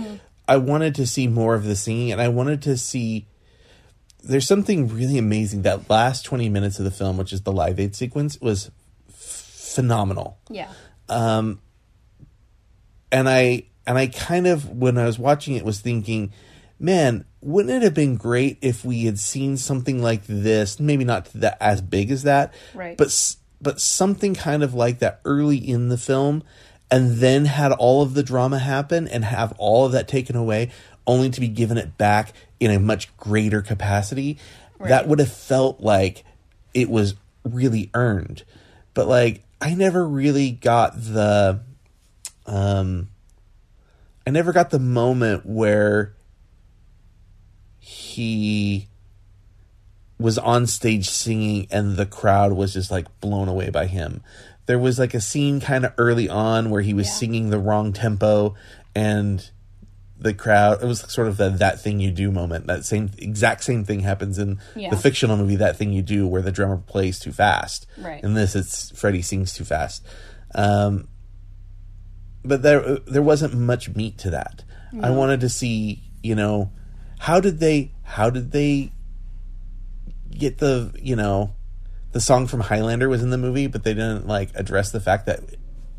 I 0.47 0.59
wanted 0.59 0.95
to 0.97 1.07
see 1.07 1.27
more 1.27 1.55
of 1.55 1.65
the 1.65 1.77
singing, 1.77 2.13
and 2.13 2.21
I 2.21 2.29
wanted 2.29 2.61
to 2.63 2.77
see. 2.77 3.27
There's 4.23 4.47
something 4.47 4.89
really 4.89 5.17
amazing. 5.17 5.63
That 5.63 5.89
last 5.89 6.25
20 6.27 6.51
minutes 6.51 6.79
of 6.79 6.85
the 6.85 6.91
film, 6.91 7.17
which 7.17 7.33
is 7.33 7.43
the 7.43 7.53
Live 7.53 7.81
Aid 7.81 7.95
sequence, 7.95 8.39
was 8.41 8.71
f- 9.09 9.15
phenomenal 9.75 10.39
yeah, 10.51 10.71
Um, 11.09 11.61
and 13.11 13.27
I 13.29 13.63
and 13.89 13.97
I 13.97 14.07
kind 14.07 14.47
of 14.47 14.69
when 14.69 14.99
I 14.99 15.07
was 15.07 15.19
watching 15.19 15.57
it 15.57 15.65
was 15.65 15.81
thinking, 15.81 16.31
man, 16.79 17.25
wouldn't 17.41 17.75
it 17.75 17.83
have 17.83 17.95
been 17.95 18.17
great 18.17 18.59
if 18.61 18.85
we 18.85 19.07
had 19.07 19.19
seen 19.19 19.57
something 19.57 20.03
like 20.03 20.25
this? 20.27 20.79
Maybe 20.79 21.05
not 21.05 21.25
that 21.33 21.57
as 21.59 21.81
big 21.81 22.11
as 22.11 22.25
that, 22.25 22.53
Right. 22.75 22.99
But 22.99 23.37
but 23.61 23.81
something 23.81 24.35
kind 24.35 24.63
of 24.63 24.75
like 24.75 24.99
that 24.99 25.21
early 25.25 25.57
in 25.57 25.89
the 25.89 25.97
film, 25.97 26.45
and 26.91 27.17
then 27.17 27.47
had 27.47 27.73
all 27.73 28.03
of 28.03 28.13
the 28.13 28.23
drama 28.23 28.59
happen 28.59 29.09
and 29.09 29.25
have 29.25 29.55
all 29.57 29.87
of 29.87 29.93
that 29.93 30.07
taken 30.07 30.37
away, 30.37 30.71
only 31.07 31.31
to 31.31 31.41
be 31.41 31.49
given 31.49 31.79
it 31.79 31.97
back 31.97 32.35
in 32.61 32.71
a 32.71 32.79
much 32.79 33.17
greater 33.17 33.63
capacity. 33.63 34.39
That 34.81 35.09
would 35.09 35.19
have 35.19 35.33
felt 35.33 35.81
like 35.81 36.25
it 36.75 36.91
was 36.91 37.15
really 37.43 37.91
earned, 37.95 38.45
but 38.93 39.09
like 39.09 39.45
I 39.63 39.73
never 39.75 40.07
really 40.07 40.51
got 40.51 40.93
the 40.95 41.63
um 42.47 43.09
I 44.29 44.31
never 44.31 44.53
got 44.53 44.69
the 44.69 44.79
moment 44.79 45.47
where 45.47 46.13
he 47.79 48.89
was 50.19 50.37
on 50.37 50.67
stage 50.67 51.09
singing 51.09 51.67
and 51.71 51.97
the 51.97 52.05
crowd 52.05 52.53
was 52.53 52.75
just 52.75 52.91
like 52.91 53.07
blown 53.23 53.49
away 53.49 53.71
by 53.71 53.87
him. 53.87 54.23
There 54.67 54.79
was 54.79 54.99
like 54.99 55.15
a 55.15 55.21
scene 55.23 55.63
kind 55.63 55.87
of 55.87 55.95
early 55.97 56.29
on 56.29 56.69
where 56.69 56.83
he 56.83 56.93
was 56.93 57.07
Yeah. 57.07 57.13
singing 57.15 57.49
the 57.49 57.59
wrong 57.59 57.95
tempo 57.95 58.55
and 58.95 59.49
the 60.21 60.35
crowd 60.35 60.83
it 60.83 60.87
was 60.87 61.11
sort 61.11 61.29
of 61.29 61.39
the 61.39 61.49
that 61.49 61.81
thing 61.81 61.99
you 61.99 62.11
do 62.11 62.31
moment. 62.31 62.67
That 62.67 62.85
same 62.85 63.11
exact 63.17 63.65
same 63.65 63.83
thing 63.87 64.01
happens 64.01 64.39
in 64.39 64.59
Yeah. 64.77 64.91
the 64.91 64.97
fictional 64.99 65.39
movie 65.39 65.57
that 65.57 65.79
thing 65.79 65.95
you 65.95 66.03
do 66.03 66.27
where 66.27 66.43
the 66.43 66.53
drummer 66.53 66.77
plays 66.77 67.19
too 67.19 67.33
fast. 67.33 67.87
Right. 67.97 68.23
In 68.23 68.35
this 68.35 68.55
it's 68.55 68.91
Freddie 68.91 69.23
sings 69.23 69.55
too 69.55 69.65
fast. 69.65 70.05
Um 70.55 71.09
but 72.49 72.63
there 72.63 72.99
there 73.07 73.23
wasn't 73.23 73.55
much 73.55 73.95
meat 73.95 74.19
to 74.19 74.31
that. 74.31 74.65
I 75.03 75.11
wanted 75.11 75.41
to 75.41 75.49
see, 75.51 76.03
you 76.23 76.35
know, 76.35 76.73
how 77.19 77.41
did 77.41 77.61
they 77.61 77.93
how 78.03 78.31
did 78.31 78.53
they 78.53 78.91
get 80.31 80.59
the, 80.59 80.93
you 81.03 81.15
know, 81.17 81.55
the 82.13 82.21
song 82.21 82.47
from 82.47 82.61
Highlander 82.61 83.09
was 83.09 83.23
in 83.23 83.31
the 83.31 83.39
movie, 83.39 83.67
but 83.67 83.85
they 83.85 83.93
didn't 83.93 84.27
like 84.27 84.51
address 84.55 84.91
the 84.91 85.01
fact 85.01 85.27
that 85.27 85.41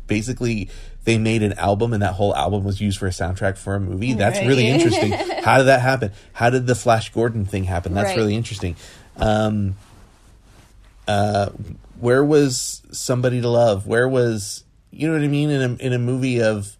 basically 0.06 0.68
they 1.04 1.18
made 1.18 1.42
an 1.42 1.52
album 1.54 1.92
and 1.92 2.02
that 2.02 2.14
whole 2.14 2.34
album 2.34 2.64
was 2.64 2.80
used 2.80 2.98
for 2.98 3.06
a 3.06 3.10
soundtrack 3.10 3.56
for 3.56 3.76
a 3.76 3.80
movie. 3.80 4.12
That's 4.14 4.38
Right. 4.38 4.48
really 4.48 4.68
interesting. 4.74 5.12
how 5.12 5.58
did 5.58 5.64
that 5.68 5.80
happen? 5.80 6.10
How 6.32 6.50
did 6.50 6.66
the 6.66 6.74
Flash 6.74 7.12
Gordon 7.12 7.44
thing 7.44 7.64
happen? 7.64 7.94
That's 7.94 8.08
Right. 8.08 8.16
really 8.16 8.34
interesting. 8.34 8.74
Um 9.16 9.76
uh 11.06 11.50
where 12.00 12.24
was 12.24 12.82
somebody 12.92 13.40
to 13.40 13.48
love? 13.48 13.86
Where 13.86 14.08
was 14.08 14.64
you 14.90 15.06
know 15.08 15.14
what 15.14 15.22
I 15.22 15.28
mean 15.28 15.50
in 15.50 15.62
a 15.62 15.74
in 15.76 15.92
a 15.92 15.98
movie 15.98 16.42
of 16.42 16.76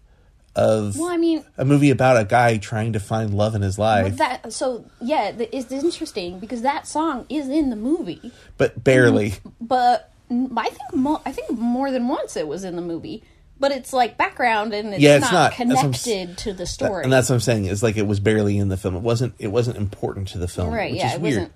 of 0.55 0.97
Well, 0.97 1.09
I 1.09 1.17
mean, 1.17 1.45
a 1.57 1.63
movie 1.65 1.91
about 1.91 2.17
a 2.17 2.25
guy 2.25 2.57
trying 2.57 2.93
to 2.93 2.99
find 2.99 3.33
love 3.33 3.55
in 3.55 3.61
his 3.61 3.77
life, 3.79 4.17
that 4.17 4.51
so 4.51 4.85
yeah, 5.01 5.31
it's 5.37 5.71
interesting 5.71 6.39
because 6.39 6.61
that 6.63 6.87
song 6.87 7.25
is 7.29 7.47
in 7.47 7.69
the 7.69 7.75
movie. 7.77 8.31
but 8.57 8.83
barely. 8.83 9.35
but 9.61 10.11
mm, 10.29 10.51
I 10.57 10.67
think 10.69 10.93
mo- 10.93 11.21
I 11.25 11.31
think 11.31 11.51
more 11.51 11.89
than 11.91 12.07
once 12.09 12.35
it 12.35 12.47
was 12.49 12.65
in 12.65 12.75
the 12.75 12.81
movie, 12.81 13.23
but 13.61 13.71
it's 13.71 13.93
like 13.93 14.17
background 14.17 14.73
and 14.73 14.93
it's, 14.93 15.01
Yeah, 15.01 15.17
it's 15.17 15.31
not, 15.31 15.57
not. 15.57 15.57
That's 15.57 15.69
what 15.75 15.85
I'm 15.85 15.93
s- 15.93 16.03
connected 16.03 16.37
to 16.39 16.53
the 16.53 16.65
story. 16.65 17.03
And 17.05 17.13
that's 17.13 17.29
what 17.29 17.35
I'm 17.35 17.39
saying. 17.41 17.65
It's 17.65 17.81
like 17.81 17.95
it 17.95 18.05
was 18.07 18.19
barely 18.19 18.57
in 18.57 18.67
the 18.67 18.75
film. 18.77 18.95
It 18.97 19.03
wasn't. 19.03 19.35
It 19.39 19.47
wasn't 19.47 19.77
important 19.77 20.27
to 20.29 20.37
the 20.37 20.49
film. 20.49 20.73
right? 20.73 20.91
Which 20.91 20.99
Yeah, 20.99 21.07
is 21.11 21.15
it 21.15 21.21
weird. 21.21 21.51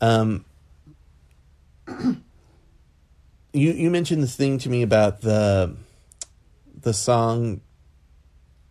wasn't. 0.00 0.44
You 3.52 3.72
you 3.72 3.90
mentioned 3.90 4.22
this 4.22 4.34
thing 4.36 4.58
to 4.58 4.68
me 4.70 4.82
about 4.82 5.20
the 5.20 5.76
the 6.80 6.94
song, 6.94 7.60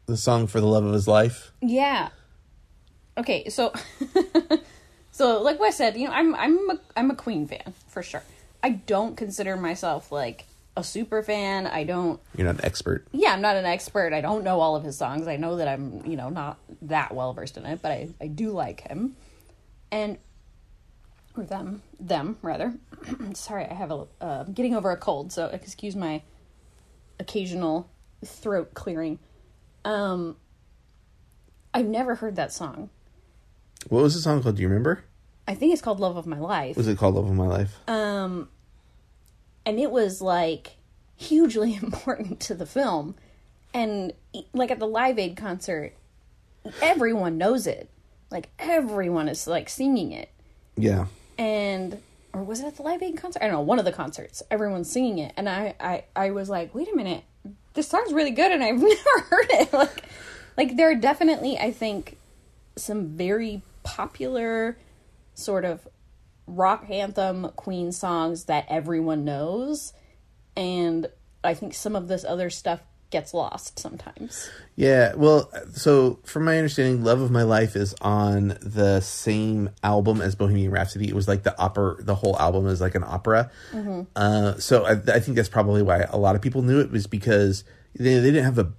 the 0.08 0.18
song 0.18 0.48
for 0.48 0.60
the 0.60 0.68
love 0.68 0.84
of 0.84 0.94
his 0.94 1.08
life. 1.08 1.52
Yeah. 1.62 2.10
Okay, 3.18 3.50
so 3.50 3.74
so 5.12 5.42
like 5.42 5.60
what 5.60 5.68
I 5.68 5.72
said, 5.72 5.98
you 5.98 6.08
know, 6.08 6.14
I'm 6.14 6.34
I'm 6.36 6.70
a, 6.72 6.80
I'm 6.96 7.12
a 7.12 7.16
Queen 7.16 7.48
fan 7.48 7.74
for 7.88 8.02
sure. 8.02 8.24
I 8.64 8.70
don't 8.70 9.16
consider 9.18 9.56
myself 9.58 10.12
like 10.12 10.46
a 10.78 10.84
super 10.84 11.22
fan. 11.22 11.68
I 11.68 11.84
don't 11.84 12.20
You're 12.36 12.48
not 12.48 12.56
an 12.56 12.66
expert. 12.66 13.06
yeah, 13.12 13.34
I'm 13.34 13.42
not 13.42 13.56
an 13.58 13.66
expert. 13.66 14.14
I 14.14 14.22
don't 14.22 14.44
know 14.44 14.62
all 14.62 14.76
of 14.76 14.84
his 14.84 14.98
songs. 14.98 15.28
I 15.28 15.36
know 15.36 15.58
that 15.58 15.68
I'm, 15.68 16.06
you 16.06 16.16
know, 16.16 16.30
not 16.30 16.58
that 16.84 17.14
well 17.14 17.34
versed 17.34 17.58
in 17.58 17.66
it, 17.66 17.82
but 17.82 17.92
I, 17.92 18.10
I 18.22 18.28
do 18.28 18.52
like 18.52 18.82
him. 18.88 19.16
And 19.92 20.18
or 21.36 21.44
them, 21.44 21.82
them 22.00 22.38
rather. 22.42 22.74
Sorry, 23.34 23.66
I 23.66 23.74
have 23.74 23.92
a 23.92 24.08
uh, 24.20 24.44
getting 24.44 24.76
over 24.76 24.92
a 24.92 24.98
cold, 24.98 25.32
so 25.32 25.48
excuse 25.48 25.96
my 25.96 26.22
occasional 27.20 27.90
throat 28.26 28.74
clearing. 28.74 29.20
Um 29.86 30.38
I've 31.74 31.88
never 31.88 32.16
heard 32.16 32.36
that 32.36 32.52
song. 32.52 32.90
What 33.88 34.04
was 34.04 34.14
the 34.14 34.22
song 34.22 34.44
called? 34.44 34.58
Do 34.58 34.62
you 34.62 34.68
remember? 34.68 35.06
I 35.48 35.56
think 35.56 35.74
it's 35.74 35.82
called 35.82 36.00
Love 36.00 36.18
of 36.18 36.28
My 36.28 36.40
Life. 36.40 36.76
Was 36.78 36.88
it 36.88 36.98
called 36.98 37.16
Love 37.16 37.30
of 37.30 37.36
My 37.36 37.48
Life? 37.48 37.78
Um, 37.88 38.50
and 39.66 39.80
it 39.80 39.90
was 39.90 40.22
like 40.22 40.76
hugely 41.16 41.76
important 41.82 42.40
to 42.42 42.54
the 42.54 42.66
film 42.66 43.16
and 43.74 44.14
like 44.54 44.70
at 44.70 44.80
the 44.80 44.88
live 44.88 45.18
aid 45.18 45.38
concert 45.38 45.94
everyone 46.82 47.38
knows 47.38 47.66
it 47.66 47.90
like 48.30 48.50
everyone 48.60 49.30
is 49.30 49.48
like 49.48 49.70
singing 49.70 50.12
it 50.12 50.30
yeah. 50.78 51.06
And 51.42 52.00
or 52.34 52.44
was 52.44 52.62
it 52.62 52.66
at 52.66 52.76
the 52.78 52.84
live 52.84 53.02
aid 53.02 53.18
concert? 53.18 53.44
I 53.44 53.48
don't 53.48 53.56
know 53.56 53.62
one 53.62 53.80
of 53.80 53.86
the 53.86 53.92
concerts. 53.92 54.42
Everyone's 54.50 54.90
singing 54.92 55.20
it. 55.20 55.34
And 55.36 55.50
i 55.50 55.76
i, 55.80 56.04
I 56.16 56.32
was 56.32 56.50
like 56.50 56.74
wait 56.76 56.88
a 56.92 56.96
minute 56.96 57.24
this 57.74 57.88
song's 57.88 58.14
really 58.14 58.32
good 58.32 58.52
and 58.52 58.64
i've 58.64 58.76
never 58.82 59.20
heard 59.30 59.48
it. 59.50 59.74
Like 59.74 60.04
like 60.58 60.76
there 60.76 60.92
are 60.92 60.96
definitely 60.96 61.58
i 61.58 61.72
think 61.72 62.18
some 62.76 63.08
very 63.08 63.62
popular 63.84 64.78
sort 65.34 65.66
of 65.66 65.88
rock 66.48 66.90
anthem 66.90 67.50
Queen 67.56 67.92
songs 67.92 68.46
that 68.46 68.66
everyone 68.70 69.26
knows, 69.26 69.94
and 70.56 71.08
I 71.44 71.54
think 71.54 71.74
some 71.74 71.96
of 71.96 72.08
this 72.08 72.24
other 72.24 72.50
stuff 72.50 72.82
gets 73.12 73.34
lost 73.34 73.78
sometimes. 73.78 74.50
Yeah, 74.76 75.14
well, 75.16 75.52
so 75.74 76.20
from 76.24 76.46
my 76.46 76.58
understanding, 76.58 77.04
"Love 77.04 77.22
of 77.22 77.30
My 77.30 77.44
Life" 77.44 77.76
is 77.76 77.94
on 78.02 78.58
the 78.62 79.02
same 79.02 79.70
album 79.84 80.22
as 80.22 80.36
Bohemian 80.36 80.72
Rhapsody. 80.72 81.08
It 81.08 81.14
was 81.14 81.28
like 81.28 81.44
the 81.44 81.58
opera. 81.60 82.02
The 82.02 82.16
whole 82.16 82.38
album 82.40 82.68
is 82.68 82.82
like 82.82 82.96
an 82.96 83.04
opera. 83.04 83.52
Mm-hmm. 83.72 84.02
Uh, 84.16 84.56
so 84.56 84.86
I, 84.86 84.92
I 84.94 85.20
think 85.20 85.36
that's 85.36 85.50
probably 85.50 85.84
why 85.84 86.00
a 86.10 86.18
lot 86.18 86.36
of 86.36 86.42
people 86.42 86.62
knew 86.62 86.80
it 86.80 86.92
was 86.92 87.06
because 87.06 87.64
they, 87.96 88.16
they 88.16 88.32
didn't 88.32 88.46
have 88.46 88.58
a 88.58 88.72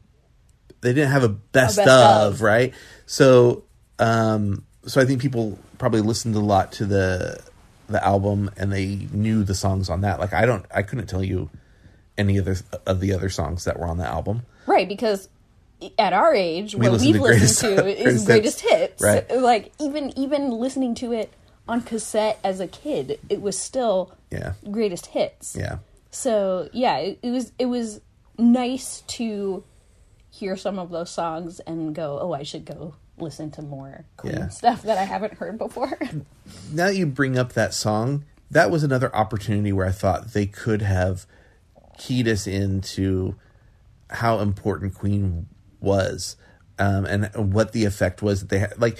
they 0.80 0.92
didn't 0.92 1.12
have 1.12 1.22
a 1.22 1.28
best, 1.28 1.76
best 1.76 1.88
of, 1.88 2.34
of. 2.34 2.42
right. 2.42 2.74
So 3.06 3.64
um, 3.98 4.64
so 4.86 5.00
I 5.00 5.04
think 5.04 5.20
people 5.20 5.58
probably 5.78 6.00
listened 6.00 6.34
a 6.34 6.40
lot 6.40 6.72
to 6.72 6.86
the 6.86 7.42
the 7.88 8.04
album 8.04 8.50
and 8.56 8.72
they 8.72 9.06
knew 9.12 9.44
the 9.44 9.54
songs 9.54 9.88
on 9.88 10.00
that. 10.00 10.18
Like 10.18 10.32
I 10.32 10.46
don't, 10.46 10.64
I 10.74 10.82
couldn't 10.82 11.06
tell 11.06 11.22
you 11.22 11.50
any 12.18 12.36
of 12.36 12.44
the 12.44 12.62
of 12.86 13.00
the 13.00 13.12
other 13.12 13.28
songs 13.28 13.64
that 13.64 13.78
were 13.78 13.86
on 13.86 13.98
the 13.98 14.06
album. 14.06 14.42
Right, 14.66 14.88
because 14.88 15.28
at 15.98 16.12
our 16.12 16.34
age, 16.34 16.74
We 16.74 16.82
what 16.88 16.92
listen 16.92 17.06
we've 17.12 17.16
to 17.16 17.22
listened 17.22 17.76
greatest- 17.76 17.96
to 17.96 18.08
is 18.08 18.24
greatest 18.24 18.26
greatest 18.26 18.60
hits. 18.60 19.02
Right. 19.02 19.30
Like 19.36 19.72
even 19.80 20.16
even 20.18 20.50
listening 20.50 20.94
to 20.96 21.12
it 21.12 21.32
on 21.68 21.80
cassette 21.82 22.38
as 22.44 22.60
a 22.60 22.66
kid, 22.66 23.18
it 23.28 23.40
was 23.42 23.58
still 23.58 24.12
Yeah, 24.30 24.54
greatest 24.70 25.06
hits. 25.06 25.56
yeah. 25.58 25.78
So 26.10 26.68
yeah, 26.72 26.98
it, 26.98 27.18
it 27.22 27.30
was 27.30 27.52
it 27.58 27.66
was 27.66 28.00
nice 28.38 29.02
to 29.06 29.64
hear 30.30 30.56
some 30.56 30.78
of 30.78 30.90
those 30.90 31.10
songs 31.10 31.60
and 31.60 31.94
go, 31.94 32.18
oh, 32.20 32.32
I 32.32 32.42
should 32.42 32.64
go 32.64 32.94
listen 33.18 33.50
to 33.52 33.62
more 33.62 34.04
Queen 34.16 34.34
Yeah. 34.34 34.48
stuff 34.48 34.82
that 34.82 34.98
I 34.98 35.04
haven't 35.04 35.34
heard 35.34 35.58
before. 35.58 35.98
now 36.72 36.86
that 36.86 36.96
you 36.96 37.06
bring 37.06 37.36
up 37.38 37.52
that 37.52 37.74
song, 37.74 38.24
that 38.50 38.70
was 38.70 38.82
another 38.82 39.14
opportunity 39.14 39.72
where 39.72 39.86
I 39.86 39.92
thought 39.92 40.32
they 40.32 40.46
could 40.46 40.82
have 40.82 41.26
keyed 42.02 42.26
us 42.26 42.46
into 42.46 43.36
how 44.10 44.40
important 44.40 44.94
Queen 44.94 45.46
was 45.80 46.36
um, 46.78 47.04
and 47.04 47.30
what 47.52 47.72
the 47.72 47.84
effect 47.84 48.22
was 48.22 48.40
that 48.40 48.48
they 48.48 48.58
had. 48.58 48.80
Like 48.80 48.98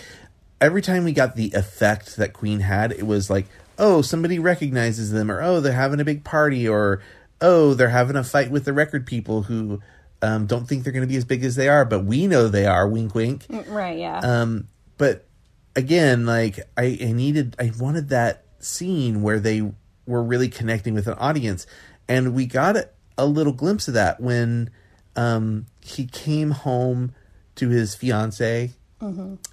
every 0.60 0.82
time 0.82 1.04
we 1.04 1.12
got 1.12 1.34
the 1.34 1.52
effect 1.54 2.16
that 2.16 2.32
Queen 2.32 2.60
had, 2.60 2.92
it 2.92 3.06
was 3.06 3.28
like, 3.28 3.46
oh, 3.78 4.02
somebody 4.02 4.38
recognizes 4.38 5.10
them, 5.10 5.30
or 5.30 5.42
oh, 5.42 5.60
they're 5.60 5.72
having 5.72 6.00
a 6.00 6.04
big 6.04 6.24
party, 6.24 6.68
or 6.68 7.02
oh, 7.40 7.74
they're 7.74 7.88
having 7.88 8.16
a 8.16 8.24
fight 8.24 8.50
with 8.50 8.64
the 8.64 8.72
record 8.72 9.06
people 9.06 9.42
who 9.42 9.80
um, 10.22 10.46
don't 10.46 10.66
think 10.66 10.84
they're 10.84 10.92
going 10.92 11.06
to 11.06 11.08
be 11.08 11.16
as 11.16 11.24
big 11.24 11.44
as 11.44 11.56
they 11.56 11.68
are, 11.68 11.84
but 11.84 12.04
we 12.04 12.28
know 12.28 12.46
they 12.46 12.66
are. 12.66 12.88
Wink, 12.88 13.14
wink. 13.14 13.44
right? 13.66 13.98
Yeah. 13.98 14.18
Um, 14.18 14.68
but 14.96 15.26
again, 15.74 16.24
like 16.26 16.60
I, 16.76 16.96
I 17.02 17.12
needed, 17.12 17.56
I 17.58 17.72
wanted 17.78 18.10
that 18.10 18.44
scene 18.60 19.22
where 19.22 19.40
they 19.40 19.72
were 20.06 20.22
really 20.22 20.48
connecting 20.48 20.94
with 20.94 21.08
an 21.08 21.14
audience, 21.14 21.66
and 22.08 22.34
we 22.34 22.46
got 22.46 22.76
a, 22.76 22.88
a 23.16 23.26
little 23.26 23.52
glimpse 23.52 23.88
of 23.88 23.94
that 23.94 24.20
when 24.20 24.70
um, 25.16 25.66
he 25.80 26.06
came 26.06 26.50
home 26.50 27.14
to 27.56 27.68
his 27.68 27.94
fiance 27.94 28.72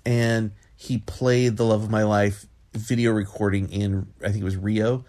and 0.06 0.52
he 0.76 1.00
played 1.00 1.58
"The 1.58 1.66
Love 1.66 1.84
of 1.84 1.90
My 1.90 2.04
Life" 2.04 2.46
video 2.74 3.12
recording 3.12 3.70
in 3.72 4.08
I 4.24 4.30
think 4.30 4.42
it 4.42 4.46
was 4.46 4.58
Rio. 4.58 5.06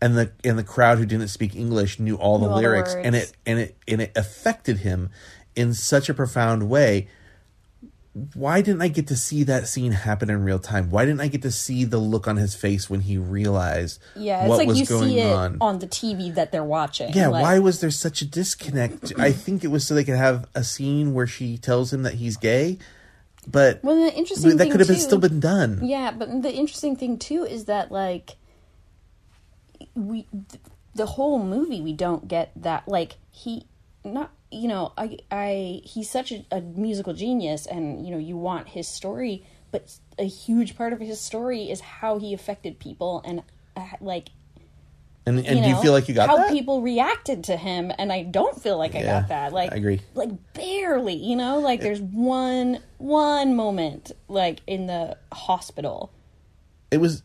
And 0.00 0.18
the 0.18 0.32
and 0.42 0.58
the 0.58 0.64
crowd 0.64 0.98
who 0.98 1.06
didn't 1.06 1.28
speak 1.28 1.56
English 1.56 1.98
knew 1.98 2.16
all 2.16 2.38
the 2.38 2.46
Knew 2.46 2.50
all 2.50 2.56
the 2.56 2.62
lyrics, 2.62 2.94
and 2.94 3.14
it 3.14 3.32
and 3.46 3.58
it 3.58 3.76
and 3.88 4.02
it 4.02 4.12
affected 4.16 4.78
him 4.78 5.10
in 5.56 5.72
such 5.72 6.08
a 6.08 6.14
profound 6.14 6.68
way 6.68 7.08
why 8.34 8.60
didn't 8.62 8.80
I 8.80 8.86
get 8.88 9.08
to 9.08 9.16
see 9.16 9.42
that 9.42 9.66
scene 9.66 9.90
happen 9.90 10.30
in 10.30 10.44
real 10.44 10.60
time? 10.60 10.88
Why 10.90 11.04
didn't 11.04 11.20
I 11.20 11.26
get 11.26 11.42
to 11.42 11.50
see 11.50 11.84
the 11.84 11.98
look 11.98 12.28
on 12.28 12.36
his 12.36 12.54
face 12.54 12.88
when 12.88 13.00
he 13.00 13.18
realized 13.18 14.00
yeah, 14.14 14.42
it's 14.42 14.48
what 14.50 14.58
like 14.58 14.68
was 14.68 14.78
you 14.78 14.86
going 14.86 15.08
see 15.10 15.18
it 15.18 15.32
on? 15.32 15.58
on. 15.60 15.78
the 15.80 15.88
TV 15.88 16.32
that 16.34 16.52
they're 16.52 16.62
watching. 16.62 17.12
yeah, 17.12 17.26
like, 17.26 17.42
why 17.42 17.58
was 17.58 17.80
there 17.80 17.90
such 17.90 18.22
a 18.22 18.24
disconnect? 18.24 19.12
I 19.18 19.32
think 19.32 19.64
it 19.64 19.68
was 19.68 19.84
so 19.84 19.94
they 19.94 20.04
could 20.04 20.16
have 20.16 20.46
a 20.54 20.62
scene 20.62 21.12
where 21.12 21.26
she 21.26 21.58
tells 21.58 21.92
him 21.92 22.04
that 22.04 22.14
he's 22.14 22.36
gay, 22.36 22.78
but 23.48 23.82
Well, 23.82 23.96
the 23.96 24.14
interesting 24.14 24.56
that 24.58 24.70
could 24.70 24.78
have 24.80 24.86
been 24.88 24.96
too- 24.96 25.02
still 25.02 25.18
been 25.18 25.40
done. 25.40 25.80
Yeah, 25.84 26.12
but 26.12 26.42
the 26.42 26.52
interesting 26.54 26.94
thing 26.94 27.18
too 27.18 27.42
is 27.44 27.64
that 27.64 27.90
like 27.90 28.36
we 29.94 30.22
th- 30.32 30.62
the 30.94 31.06
whole 31.06 31.42
movie 31.42 31.80
we 31.80 31.92
don't 31.92 32.28
get 32.28 32.52
that 32.56 32.86
like 32.88 33.16
he 33.32 33.66
not 34.04 34.30
you 34.50 34.68
know 34.68 34.92
I 34.96 35.18
I 35.30 35.80
he's 35.84 36.10
such 36.10 36.30
a, 36.32 36.44
a 36.50 36.60
musical 36.60 37.14
genius 37.14 37.66
and 37.66 38.06
you 38.06 38.12
know 38.12 38.18
you 38.18 38.36
want 38.36 38.68
his 38.68 38.86
story 38.86 39.44
but 39.72 39.92
a 40.18 40.24
huge 40.24 40.76
part 40.76 40.92
of 40.92 41.00
his 41.00 41.20
story 41.20 41.70
is 41.70 41.80
how 41.80 42.18
he 42.18 42.32
affected 42.34 42.78
people 42.78 43.22
and 43.24 43.42
uh, 43.76 43.84
like 44.00 44.28
And 45.26 45.38
and 45.38 45.56
you 45.58 45.62
do 45.64 45.68
you 45.70 45.76
feel 45.76 45.92
like 45.92 46.08
you 46.08 46.14
got 46.14 46.28
how 46.28 46.36
that? 46.36 46.52
people 46.52 46.82
reacted 46.82 47.44
to 47.44 47.56
him 47.56 47.90
and 47.98 48.12
i 48.12 48.22
don't 48.22 48.60
feel 48.62 48.76
like 48.78 48.94
i 48.94 49.02
got 49.02 49.28
that 49.28 49.52
like 49.52 49.72
I 49.72 49.76
agree. 49.76 50.00
like 50.14 50.30
barely 50.52 51.14
you 51.14 51.34
know 51.34 51.58
like 51.58 51.80
there's 51.80 52.00
one 52.00 52.78
one 52.98 53.56
moment 53.56 54.12
like 54.28 54.60
in 54.66 54.86
the 54.86 55.16
hospital 55.32 56.12
it 56.90 56.98
was, 56.98 57.24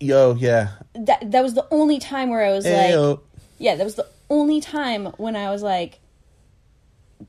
yo, 0.00 0.34
yeah, 0.34 0.70
that 0.96 1.30
that 1.30 1.42
was 1.44 1.54
the 1.54 1.68
only 1.70 2.00
time 2.00 2.30
where 2.30 2.42
i 2.42 2.50
was 2.50 2.64
like 2.64 2.90
Ayo. 2.90 3.20
yeah 3.58 3.76
that 3.76 3.84
was 3.84 3.94
the 3.94 4.08
only 4.28 4.60
time 4.60 5.06
when 5.18 5.36
i 5.36 5.50
was 5.50 5.62
like 5.62 6.00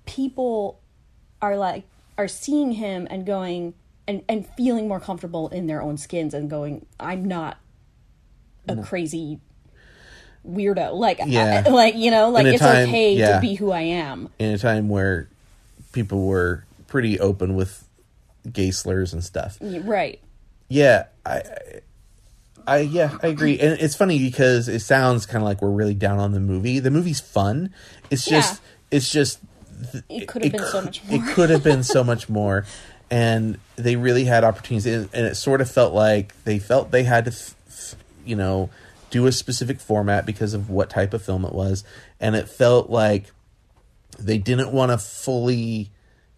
people 0.06 0.80
are 1.42 1.58
like 1.58 1.84
are 2.18 2.28
seeing 2.28 2.72
him 2.74 3.08
and 3.10 3.26
going 3.26 3.74
and 4.08 4.24
and 4.30 4.48
feeling 4.56 4.88
more 4.88 5.00
comfortable 5.00 5.50
in 5.50 5.68
their 5.68 5.82
own 5.82 5.98
skins 5.98 6.34
and 6.34 6.50
going 6.50 6.86
i'm 7.00 7.26
not 7.26 7.58
a 8.68 8.76
crazy 8.84 9.40
weirdo 10.48 10.94
like 10.94 11.20
Yeah. 11.26 11.64
I- 11.66 11.70
like 11.70 11.96
you 11.96 12.12
know 12.12 12.30
like 12.30 12.46
it's 12.46 12.60
time- 12.60 12.88
okay 12.90 13.14
yeah. 13.16 13.36
to 13.36 13.42
be 13.42 13.56
who 13.56 13.72
i 13.72 13.82
am 13.82 14.30
in 14.40 14.52
a 14.54 14.58
time 14.58 14.90
where 14.90 15.28
people 15.92 16.26
were 16.26 16.64
pretty 16.88 17.20
open 17.20 17.56
with 17.56 17.88
gay 18.52 18.70
slurs 18.72 19.12
and 19.14 19.24
stuff. 19.24 19.58
right 19.62 20.20
Yeah, 20.70 21.06
I, 21.26 21.32
I, 21.38 21.44
I 22.68 22.78
yeah, 22.80 23.18
I 23.24 23.28
agree. 23.28 23.60
And 23.60 23.80
it's 23.80 23.96
funny 23.96 24.20
because 24.20 24.68
it 24.68 24.82
sounds 24.82 25.26
kind 25.26 25.38
of 25.38 25.44
like 25.44 25.62
we're 25.62 25.70
really 25.72 25.94
down 25.96 26.20
on 26.20 26.32
the 26.32 26.40
movie. 26.40 26.80
The 26.80 26.92
movie's 26.92 27.20
fun. 27.20 27.74
It's 28.12 28.26
just, 28.26 28.62
it's 28.92 29.10
just. 29.12 29.40
It 30.10 30.28
could 30.28 30.44
have 30.44 30.52
been 30.52 30.66
so 30.66 30.82
much 30.82 31.04
more. 31.04 31.16
It 31.16 31.34
could 31.34 31.50
have 31.50 31.64
been 31.64 31.84
so 31.84 32.04
much 32.04 32.30
more, 32.30 32.66
and 33.10 33.58
they 33.76 33.96
really 33.96 34.26
had 34.26 34.44
opportunities. 34.44 34.86
And, 34.86 35.10
and 35.14 35.26
it 35.26 35.36
sort 35.36 35.62
of 35.62 35.70
felt 35.70 35.94
like 35.94 36.44
they 36.44 36.60
felt 36.60 36.92
they 36.92 37.04
had 37.04 37.26
to, 37.26 37.32
f- 37.32 37.56
f- 37.68 37.96
you 38.26 38.36
know, 38.36 38.70
do 39.10 39.28
a 39.28 39.32
specific 39.32 39.80
format 39.80 40.26
because 40.26 40.54
of 40.54 40.70
what 40.70 40.90
type 40.90 41.14
of 41.14 41.22
film 41.22 41.46
it 41.46 41.54
was, 41.54 41.84
and 42.20 42.36
it 42.36 42.50
felt 42.50 42.90
like 42.90 43.32
they 44.18 44.38
didn't 44.38 44.72
want 44.72 44.92
to 44.92 44.98
fully 44.98 45.92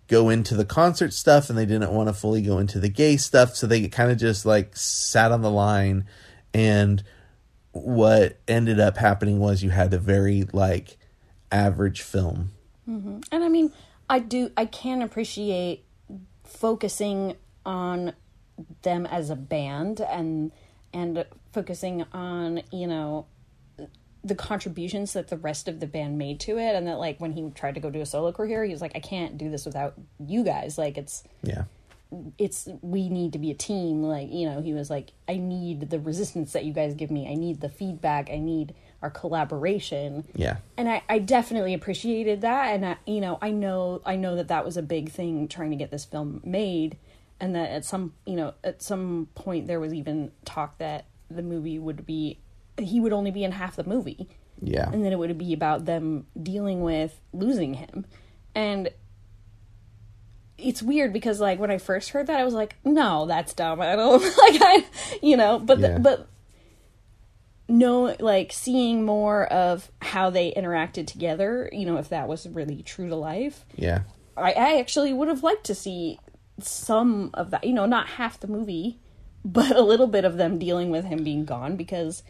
go 0.08 0.30
into 0.30 0.56
the 0.56 0.66
concert 0.66 1.14
stuff 1.14 1.50
and 1.50 1.58
they 1.58 1.66
didn't 1.66 1.92
want 1.92 2.08
to 2.08 2.14
fully 2.14 2.42
go 2.42 2.60
into 2.60 2.80
the 2.80 2.90
gay 2.90 3.18
stuff. 3.18 3.56
So 3.56 3.68
they 3.68 3.88
kind 3.88 4.12
of 4.12 4.18
just 4.18 4.46
like 4.46 4.76
sat 4.76 5.32
on 5.32 5.42
the 5.42 5.52
line. 5.52 6.06
And 6.54 7.04
what 7.72 8.38
ended 8.48 8.80
up 8.80 8.98
happening 8.98 9.40
was 9.40 9.64
you 9.64 9.70
had 9.70 9.94
a 9.94 10.00
very 10.00 10.46
like 10.54 10.98
average 11.52 12.02
film 12.02 12.52
Mm-hmm. 12.88 13.20
And 13.32 13.44
I 13.44 13.50
mean, 13.50 13.72
I 14.10 14.20
do, 14.20 14.52
I 14.56 14.66
can 14.66 15.02
appreciate 15.02 15.86
focusing 16.44 17.36
on 17.66 18.14
them 18.82 19.06
as 19.06 19.30
a 19.30 19.36
band 19.36 20.00
and 20.00 20.52
and 20.94 21.26
focusing 21.52 22.06
on 22.14 22.62
you 22.72 22.88
know 22.88 23.28
the 24.24 24.36
contributions 24.36 25.14
that 25.14 25.28
the 25.28 25.38
rest 25.38 25.68
of 25.68 25.80
the 25.80 25.88
band 25.88 26.18
made 26.18 26.40
to 26.42 26.58
it. 26.58 26.76
And 26.76 26.88
that 26.88 26.98
like 26.98 27.20
when 27.20 27.32
he 27.32 27.50
tried 27.52 27.76
to 27.76 27.80
go 27.80 27.90
do 27.90 28.02
a 28.02 28.06
solo 28.06 28.32
career 28.32 28.64
he 28.64 28.72
was 28.72 28.82
like 28.82 28.94
i 28.96 29.00
can't 29.00 29.38
do 29.38 29.50
this 29.50 29.66
without 29.66 29.94
you 30.20 30.44
guys. 30.44 30.78
Like 30.78 30.98
it's 30.98 31.24
yeah. 31.44 31.66
it's 32.38 32.68
we 32.82 33.10
need 33.10 33.34
to 33.34 33.40
be 33.40 33.52
a 33.52 33.56
team. 33.56 34.04
Like 34.04 34.32
you 34.32 34.50
know 34.50 34.62
he 34.62 34.74
was 34.74 34.90
like 34.90 35.12
i 35.28 35.38
need 35.38 35.90
the 35.90 36.00
resistance 36.00 36.54
that 36.54 36.66
you 36.66 36.74
guys 36.74 36.94
give 36.96 37.12
me. 37.12 37.30
I 37.30 37.36
need 37.36 37.62
the 37.62 37.70
feedback. 37.70 38.30
I 38.32 38.40
need 38.40 38.74
our 39.02 39.10
collaboration. 39.10 40.26
Yeah. 40.34 40.58
And 40.76 40.90
I, 40.90 41.04
I 41.08 41.20
definitely 41.20 41.74
appreciated 41.74 42.42
that. 42.42 42.74
And 42.74 42.86
I, 42.86 42.98
you 43.06 43.22
know 43.22 43.38
i 43.42 43.52
know 43.52 44.02
i 44.06 44.16
know 44.16 44.36
that 44.36 44.50
that 44.50 44.66
was 44.66 44.78
a 44.78 44.82
big 44.82 45.10
thing 45.10 45.48
trying 45.48 45.72
to 45.72 45.76
get 45.76 45.92
this 45.92 46.06
film 46.06 46.42
made 46.44 46.98
and 47.40 47.56
that 47.56 47.70
at 47.72 47.86
some 47.86 48.14
you 48.26 48.36
know 48.36 48.54
at 48.64 48.82
some 48.82 49.28
point 49.36 49.68
there 49.68 49.80
was 49.80 49.94
even 49.94 50.32
talk 50.46 50.78
that 50.78 51.06
the 51.30 51.42
movie 51.42 51.80
would 51.80 52.06
be 52.06 52.40
he 52.78 53.00
would 53.00 53.14
only 53.14 53.32
be 53.32 53.44
in 53.44 53.52
half 53.54 53.76
the 53.76 53.84
movie. 53.84 54.30
Yeah. 54.62 54.90
And 54.92 55.04
then 55.04 55.12
it 55.12 55.20
would 55.20 55.36
be 55.38 55.54
about 55.54 55.86
them 55.86 56.28
dealing 56.42 56.82
with 56.82 57.20
losing 57.34 57.76
him. 57.76 58.06
And 58.54 58.90
it's 60.58 60.82
weird 60.82 61.14
because 61.14 61.40
like 61.40 61.60
when 61.60 61.70
i 61.70 61.78
first 61.78 62.10
heard 62.10 62.26
that 62.26 62.40
i 62.40 62.44
was 62.44 62.56
like 62.56 62.76
no 62.84 63.28
that's 63.28 63.54
dumb. 63.54 63.80
I 63.80 63.96
don't 63.96 64.22
like 64.24 64.62
i 64.62 64.86
you 65.22 65.38
know 65.38 65.60
but 65.60 65.80
the, 65.80 66.00
but 66.00 66.28
no 67.68 68.16
like 68.20 68.52
seeing 68.54 69.04
more 69.04 69.46
of 69.48 69.92
how 70.02 70.30
they 70.30 70.52
interacted 70.54 71.08
together 71.08 71.70
you 71.72 71.86
know 71.86 71.98
if 71.98 72.10
that 72.10 72.28
was 72.28 72.48
really 72.48 72.82
true 72.84 73.10
to 73.10 73.16
life 73.16 73.66
yeah 73.76 74.02
i, 74.36 74.52
I 74.54 74.80
actually 74.80 75.14
would 75.14 75.28
have 75.28 75.44
liked 75.44 75.66
to 75.66 75.76
see 75.76 76.20
some 76.60 77.30
of 77.34 77.52
that 77.52 77.64
you 77.64 77.74
know 77.74 77.86
not 77.86 78.08
half 78.08 78.40
the 78.40 78.48
movie 78.48 79.00
but 79.48 79.76
a 79.76 79.82
little 79.82 80.08
bit 80.08 80.26
of 80.26 80.38
them 80.38 80.60
dealing 80.60 80.90
with 80.90 81.06
him 81.06 81.24
being 81.24 81.46
gone 81.46 81.76
because 81.78 82.24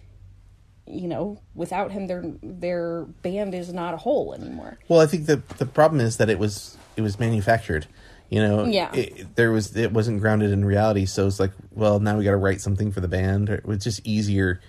you 0.85 1.07
know 1.07 1.41
without 1.55 1.91
him 1.91 2.07
their 2.07 2.23
their 2.43 3.05
band 3.21 3.53
is 3.55 3.73
not 3.73 3.93
a 3.93 3.97
whole 3.97 4.33
anymore. 4.33 4.77
Well, 4.87 4.99
I 4.99 5.07
think 5.07 5.25
the 5.25 5.41
the 5.57 5.65
problem 5.65 5.99
is 5.99 6.17
that 6.17 6.29
it 6.29 6.39
was 6.39 6.77
it 6.95 7.01
was 7.01 7.19
manufactured. 7.19 7.87
You 8.29 8.41
know, 8.41 8.65
Yeah. 8.65 8.93
It, 8.93 9.35
there 9.35 9.51
was 9.51 9.75
it 9.75 9.93
wasn't 9.93 10.19
grounded 10.19 10.51
in 10.51 10.65
reality, 10.65 11.05
so 11.05 11.27
it's 11.27 11.39
like, 11.39 11.51
well, 11.71 11.99
now 11.99 12.17
we 12.17 12.25
got 12.25 12.31
to 12.31 12.37
write 12.37 12.61
something 12.61 12.91
for 12.91 12.99
the 12.99 13.07
band. 13.07 13.49
It 13.49 13.65
was 13.65 13.83
just 13.83 14.05
easier 14.05 14.59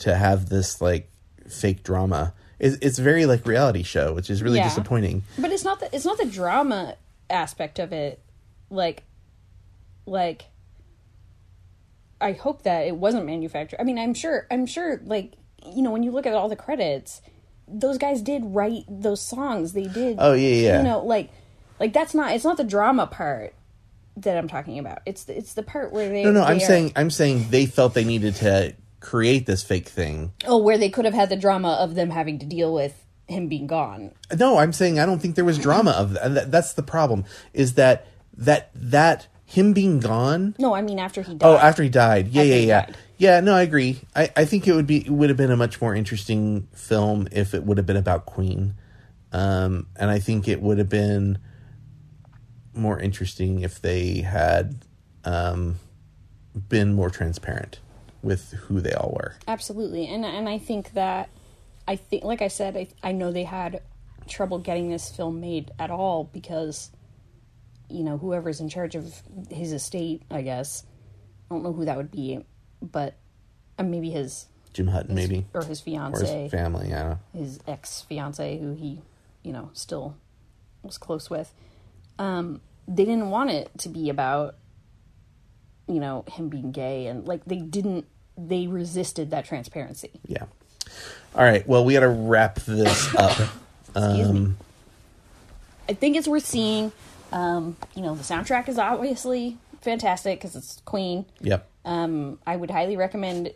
to 0.00 0.14
have 0.14 0.48
this 0.48 0.80
like 0.80 1.10
fake 1.48 1.82
drama. 1.82 2.34
It's, 2.58 2.76
it's 2.82 2.98
very 2.98 3.24
like 3.26 3.46
reality 3.46 3.82
show, 3.82 4.12
which 4.12 4.28
is 4.28 4.42
really 4.42 4.58
Yeah. 4.58 4.64
disappointing. 4.68 5.22
But 5.38 5.50
it's 5.50 5.64
not 5.64 5.80
the 5.80 5.94
it's 5.94 6.04
not 6.04 6.18
the 6.18 6.26
drama 6.26 6.96
aspect 7.30 7.78
of 7.78 7.92
it. 7.92 8.20
Like, 8.68 9.02
like, 10.06 10.44
I 12.20 12.32
hope 12.32 12.62
that 12.62 12.86
it 12.86 12.96
wasn't 12.96 13.26
manufactured. 13.26 13.80
I 13.80 13.84
mean, 13.84 13.98
I'm 13.98 14.14
sure. 14.14 14.46
I'm 14.50 14.66
sure. 14.66 15.00
Like, 15.04 15.32
you 15.66 15.82
know, 15.82 15.90
when 15.90 16.02
you 16.02 16.10
look 16.10 16.26
at 16.26 16.34
all 16.34 16.48
the 16.48 16.56
credits, 16.56 17.22
those 17.66 17.98
guys 17.98 18.20
did 18.20 18.42
write 18.44 18.84
those 18.88 19.20
songs. 19.22 19.72
They 19.72 19.84
did. 19.84 20.16
Oh, 20.18 20.34
yeah, 20.34 20.48
yeah. 20.54 20.78
You 20.78 20.84
know, 20.84 21.00
like, 21.04 21.30
like 21.78 21.92
that's 21.92 22.14
not. 22.14 22.32
It's 22.32 22.44
not 22.44 22.56
the 22.58 22.64
drama 22.64 23.06
part 23.06 23.54
that 24.18 24.36
I'm 24.36 24.48
talking 24.48 24.78
about. 24.78 24.98
It's 25.06 25.24
the, 25.24 25.36
it's 25.36 25.54
the 25.54 25.62
part 25.62 25.92
where 25.92 26.08
they. 26.10 26.24
No, 26.24 26.32
no, 26.32 26.42
I'm 26.42 26.58
are- 26.58 26.60
saying 26.60 26.92
I'm 26.94 27.10
saying 27.10 27.46
they 27.50 27.64
felt 27.66 27.94
they 27.94 28.04
needed 28.04 28.34
to 28.36 28.74
create 29.00 29.46
this 29.46 29.62
fake 29.62 29.88
thing. 29.88 30.32
Oh, 30.46 30.58
where 30.58 30.78
they 30.78 30.90
could 30.90 31.04
have 31.04 31.14
had 31.14 31.28
the 31.30 31.36
drama 31.36 31.72
of 31.80 31.94
them 31.94 32.10
having 32.10 32.38
to 32.38 32.46
deal 32.46 32.72
with 32.72 33.04
him 33.28 33.48
being 33.48 33.66
gone. 33.66 34.12
No, 34.36 34.58
I'm 34.58 34.72
saying 34.72 34.98
I 34.98 35.06
don't 35.06 35.20
think 35.20 35.34
there 35.36 35.44
was 35.44 35.58
drama 35.58 35.92
of 35.92 36.12
that. 36.14 36.34
That- 36.34 36.50
That's 36.50 36.72
the 36.74 36.82
problem. 36.82 37.24
Is 37.52 37.74
that 37.74 38.06
that 38.36 38.70
that 38.74 39.26
him 39.44 39.72
being 39.72 39.98
gone 40.00 40.54
No, 40.58 40.74
I 40.74 40.82
mean 40.82 40.98
after 40.98 41.22
he 41.22 41.34
died. 41.34 41.46
Oh, 41.46 41.56
after 41.56 41.82
he 41.82 41.88
died. 41.88 42.28
Yeah, 42.28 42.42
After 42.42 42.48
yeah, 42.48 42.56
yeah. 42.60 42.86
died. 42.86 42.96
Yeah, 43.18 43.40
no, 43.40 43.54
I 43.54 43.62
agree. 43.62 44.00
I, 44.16 44.30
I 44.36 44.44
think 44.46 44.66
it 44.66 44.72
would 44.74 44.86
be 44.86 44.98
it 45.04 45.10
would 45.10 45.28
have 45.28 45.36
been 45.36 45.50
a 45.50 45.56
much 45.56 45.80
more 45.80 45.94
interesting 45.94 46.68
film 46.74 47.28
if 47.32 47.52
it 47.54 47.64
would 47.64 47.76
have 47.76 47.86
been 47.86 47.96
about 47.96 48.24
Queen. 48.26 48.74
Um, 49.32 49.86
and 49.96 50.10
I 50.10 50.18
think 50.18 50.48
it 50.48 50.60
would 50.62 50.78
have 50.78 50.88
been 50.88 51.38
more 52.74 52.98
interesting 52.98 53.60
if 53.60 53.80
they 53.80 54.18
had 54.22 54.84
um, 55.24 55.76
been 56.68 56.94
more 56.94 57.10
transparent 57.10 57.78
with 58.22 58.52
who 58.52 58.80
they 58.80 58.92
all 58.92 59.12
were. 59.16 59.36
Absolutely, 59.48 60.06
and 60.06 60.24
and 60.24 60.48
I 60.48 60.58
think 60.58 60.92
that 60.94 61.28
I 61.88 61.96
think, 61.96 62.24
like 62.24 62.42
I 62.42 62.48
said, 62.48 62.76
I 62.76 62.88
I 63.02 63.12
know 63.12 63.32
they 63.32 63.44
had 63.44 63.82
trouble 64.28 64.58
getting 64.58 64.90
this 64.90 65.10
film 65.10 65.40
made 65.40 65.72
at 65.78 65.90
all 65.90 66.24
because 66.24 66.90
you 67.88 68.04
know 68.04 68.18
whoever's 68.18 68.60
in 68.60 68.68
charge 68.68 68.94
of 68.94 69.22
his 69.50 69.72
estate, 69.72 70.22
I 70.30 70.42
guess 70.42 70.84
I 71.50 71.54
don't 71.54 71.64
know 71.64 71.72
who 71.72 71.84
that 71.84 71.96
would 71.96 72.10
be, 72.10 72.44
but 72.80 73.14
uh, 73.78 73.82
maybe 73.82 74.10
his 74.10 74.46
Jim 74.72 74.86
Hutton, 74.86 75.14
maybe, 75.14 75.46
or 75.52 75.64
his 75.64 75.80
or 75.80 75.84
fiance, 75.84 76.42
his 76.42 76.50
family. 76.50 76.94
I 76.94 76.98
don't 76.98 77.10
know. 77.10 77.18
his 77.34 77.58
ex 77.66 78.02
fiance, 78.02 78.58
who 78.58 78.74
he 78.74 79.00
you 79.42 79.52
know 79.52 79.70
still 79.72 80.16
was 80.82 80.96
close 80.96 81.28
with. 81.28 81.52
Um, 82.18 82.60
they 82.86 83.04
didn't 83.04 83.30
want 83.30 83.50
it 83.50 83.70
to 83.78 83.88
be 83.88 84.10
about 84.10 84.54
you 85.90 86.00
know 86.00 86.24
him 86.28 86.48
being 86.48 86.70
gay 86.72 87.06
and 87.06 87.26
like 87.26 87.44
they 87.44 87.58
didn't 87.58 88.06
they 88.38 88.66
resisted 88.66 89.30
that 89.32 89.44
transparency 89.44 90.10
Yeah. 90.26 90.44
All 91.36 91.44
right. 91.44 91.66
Well, 91.68 91.84
we 91.84 91.92
got 91.94 92.00
to 92.00 92.08
wrap 92.08 92.56
this 92.56 93.14
up. 93.14 93.38
Excuse 93.94 94.32
me. 94.32 94.38
Um, 94.40 94.56
I 95.88 95.92
think 95.92 96.16
it's 96.16 96.26
worth 96.26 96.44
seeing. 96.44 96.90
Um, 97.32 97.76
you 97.94 98.02
know, 98.02 98.14
the 98.16 98.24
soundtrack 98.24 98.68
is 98.68 98.78
obviously 98.78 99.56
fantastic 99.82 100.40
because 100.40 100.56
it's 100.56 100.80
Queen. 100.84 101.26
Yep. 101.42 101.68
Um, 101.84 102.38
I 102.46 102.56
would 102.56 102.70
highly 102.72 102.96
recommend 102.96 103.52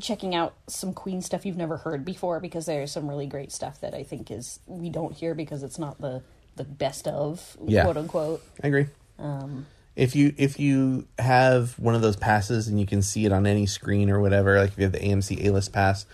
checking 0.00 0.34
out 0.34 0.54
some 0.66 0.92
Queen 0.92 1.22
stuff 1.22 1.46
you've 1.46 1.56
never 1.56 1.76
heard 1.78 2.04
before 2.04 2.40
because 2.40 2.66
there's 2.66 2.90
some 2.90 3.06
really 3.08 3.26
great 3.26 3.52
stuff 3.52 3.80
that 3.80 3.94
I 3.94 4.02
think 4.02 4.30
is 4.32 4.58
we 4.66 4.90
don't 4.90 5.14
hear 5.14 5.34
because 5.34 5.62
it's 5.62 5.78
not 5.78 6.00
the 6.00 6.22
the 6.56 6.64
best 6.64 7.06
of 7.06 7.56
Yeah. 7.64 7.84
quote 7.84 7.96
unquote. 7.96 8.42
I 8.62 8.66
agree. 8.66 8.86
Um, 9.20 9.66
if 9.94 10.16
you 10.16 10.34
if 10.38 10.58
you 10.58 11.06
have 11.18 11.78
one 11.78 11.94
of 11.94 12.02
those 12.02 12.16
passes 12.16 12.68
and 12.68 12.80
you 12.80 12.86
can 12.86 13.02
see 13.02 13.26
it 13.26 13.32
on 13.32 13.46
any 13.46 13.66
screen 13.66 14.10
or 14.10 14.20
whatever, 14.20 14.58
like 14.58 14.70
if 14.70 14.78
you 14.78 14.84
have 14.84 14.92
the 14.92 15.00
AMC 15.00 15.44
A 15.44 15.50
list 15.50 15.72
pass, 15.72 16.06